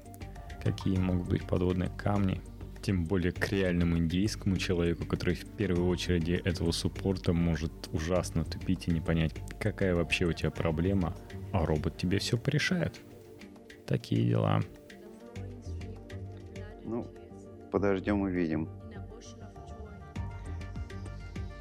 [0.63, 2.41] какие могут быть подводные камни.
[2.83, 8.89] Тем более к реальному индейскому человеку, который в первой очереди этого суппорта может ужасно тупить
[8.89, 11.17] и не понять, какая вообще у тебя проблема,
[11.53, 13.01] а робот тебе все порешает.
[13.87, 14.63] Такие дела.
[16.85, 17.07] Ну,
[17.71, 18.69] подождем и видим.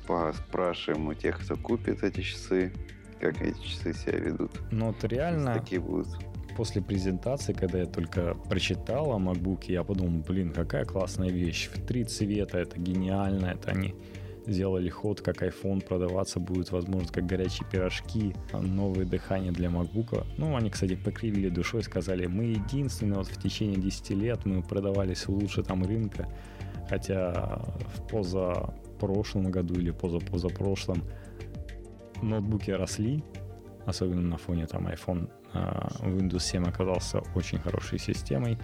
[0.05, 2.71] Поспрашиваем у тех, кто купит эти часы,
[3.19, 4.51] как эти часы себя ведут.
[4.71, 5.55] Ну вот реально...
[5.55, 6.07] Такие будут
[6.57, 11.69] после презентации, когда я только прочитал о MacBook, я подумал, блин, какая классная вещь.
[11.71, 13.93] В три цвета, это гениально, это они
[14.47, 20.25] сделали ход, как iPhone продаваться будет, возможно, как горячие пирожки, новое дыхание для MacBook.
[20.37, 25.27] Ну, они, кстати, покривили душой, сказали, мы единственные вот в течение 10 лет мы продавались
[25.27, 26.27] лучше там рынка,
[26.89, 27.61] хотя
[27.95, 31.03] в позапрошлом году или позапозапрошлом
[32.23, 33.23] ноутбуки росли,
[33.85, 38.57] особенно на фоне там iPhone Windows 7 оказался очень хорошей системой.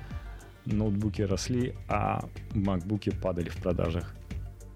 [0.65, 2.23] Ноутбуки росли, а
[2.53, 4.15] макбуки падали в продажах.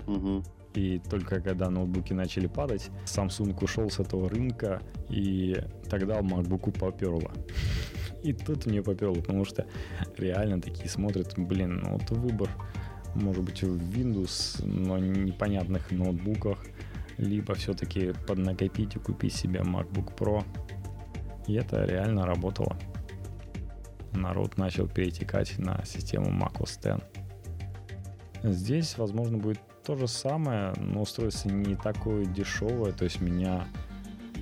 [0.08, 0.44] Угу.
[0.78, 5.56] И только когда ноутбуки начали падать, Samsung ушел с этого рынка, и
[5.90, 7.32] тогда MacBook поперло.
[8.24, 9.66] И тут мне поперло, потому что
[10.18, 12.50] реально такие смотрят, блин, ну вот выбор
[13.16, 16.64] может быть в Windows, но непонятных ноутбуках,
[17.18, 20.44] либо все-таки поднакопить и купить себе MacBook Pro
[21.48, 22.78] и это реально работало.
[24.14, 27.02] Народ начал перетекать на систему macOS
[28.44, 28.56] 10.
[28.56, 32.92] Здесь, возможно, будет то же самое, но устройство не такое дешевое.
[32.92, 33.68] То есть меня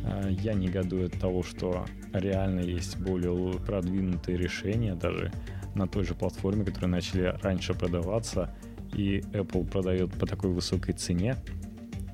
[0.03, 5.31] э, я негодую от того, что реально есть более продвинутые решения даже
[5.75, 8.55] на той же платформе, которые начали раньше продаваться,
[8.93, 11.35] и Apple продает по такой высокой цене,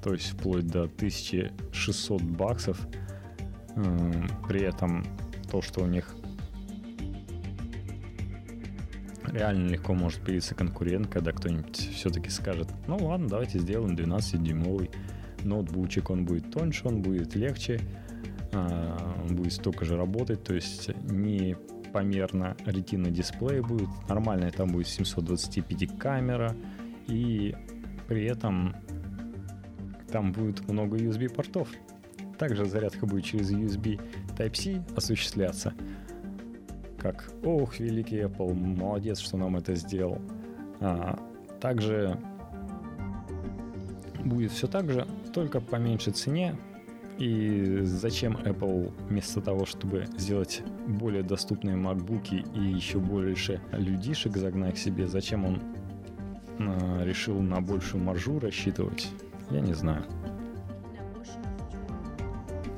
[0.03, 2.79] то есть вплоть до 1600 баксов–
[4.47, 5.05] при этом
[5.49, 6.15] то, что у них
[9.31, 14.91] реально легко может появиться конкурент, когда кто-нибудь все-таки скажет, ну ладно, давайте сделаем 12-дюймовый
[15.43, 17.79] ноутбучик, он будет тоньше, он будет легче,
[18.53, 21.55] а, будет столько же работать, то есть не
[21.93, 26.55] померно ретина дисплей будет, нормальная там будет 725 камера,
[27.07, 27.55] и
[28.07, 28.75] при этом
[30.11, 31.69] там будет много USB портов,
[32.41, 34.01] также зарядка будет через USB
[34.35, 35.75] Type-C осуществляться.
[36.97, 40.17] Как, ох, великий Apple, молодец, что нам это сделал.
[40.79, 41.19] А,
[41.59, 42.17] также
[44.25, 46.57] будет все так же, только по меньшей цене.
[47.19, 54.73] И зачем Apple вместо того, чтобы сделать более доступные MacBook и еще больше людишек загнать
[54.73, 55.61] к себе, зачем он
[56.57, 59.09] а, решил на большую маржу рассчитывать,
[59.51, 60.05] я не знаю.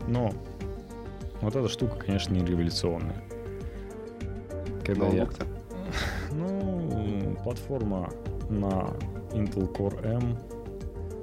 [0.07, 0.31] Но
[1.41, 3.23] вот эта штука, конечно, не революционная.
[4.85, 5.27] Когда я...
[6.31, 8.09] Ну, платформа
[8.49, 8.89] на
[9.33, 10.37] Intel Core M.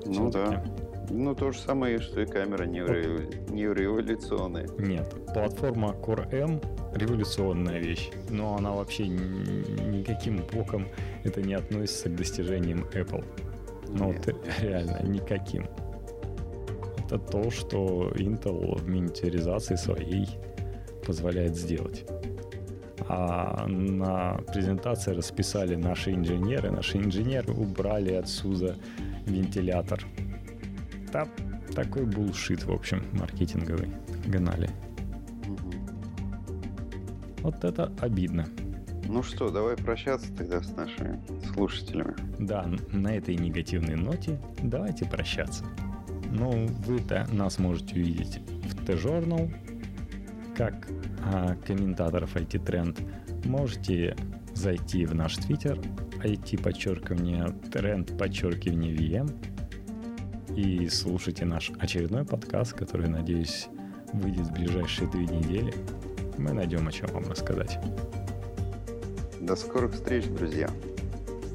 [0.06, 0.62] Ну да.
[1.10, 3.50] Ну, то же самое, что и камера не, вот.
[3.50, 4.68] не революционная.
[4.78, 6.60] Нет, платформа Core M
[6.94, 10.86] революционная вещь, но она вообще никаким боком
[11.24, 13.24] это не относится к достижениям Apple.
[13.88, 14.28] Ну, вот
[14.60, 15.66] реально никаким
[17.10, 20.28] это то, что Intel в миниатюризации своей
[21.04, 22.04] позволяет сделать.
[23.08, 26.70] А на презентации расписали наши инженеры.
[26.70, 28.76] Наши инженеры убрали отсюда
[29.26, 30.06] вентилятор.
[31.12, 31.26] Да,
[31.74, 33.90] такой булшит, в общем, маркетинговый.
[34.26, 34.70] Гнали.
[37.40, 38.46] Вот это обидно.
[39.08, 41.18] Ну что, давай прощаться тогда с нашими
[41.52, 42.14] слушателями.
[42.38, 45.64] Да, на этой негативной ноте давайте прощаться.
[46.30, 49.52] Ну, вы-то нас можете увидеть в T-Journal,
[50.56, 50.88] как
[51.24, 53.00] а, комментаторов IT-тренд.
[53.44, 54.16] Можете
[54.54, 55.78] зайти в наш твиттер
[56.22, 59.30] IT подчеркивание тренд подчеркивание VM
[60.56, 63.68] и слушайте наш очередной подкаст, который, надеюсь,
[64.12, 65.72] выйдет в ближайшие две недели.
[66.38, 67.78] Мы найдем о чем вам рассказать.
[69.40, 70.68] До скорых встреч, друзья!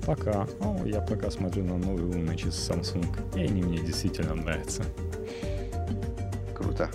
[0.06, 0.48] Пока.
[0.60, 3.06] Ну, я пока смотрю на новые умные часы Samsung,
[3.36, 4.84] и они мне действительно нравятся.
[6.53, 6.90] Круто.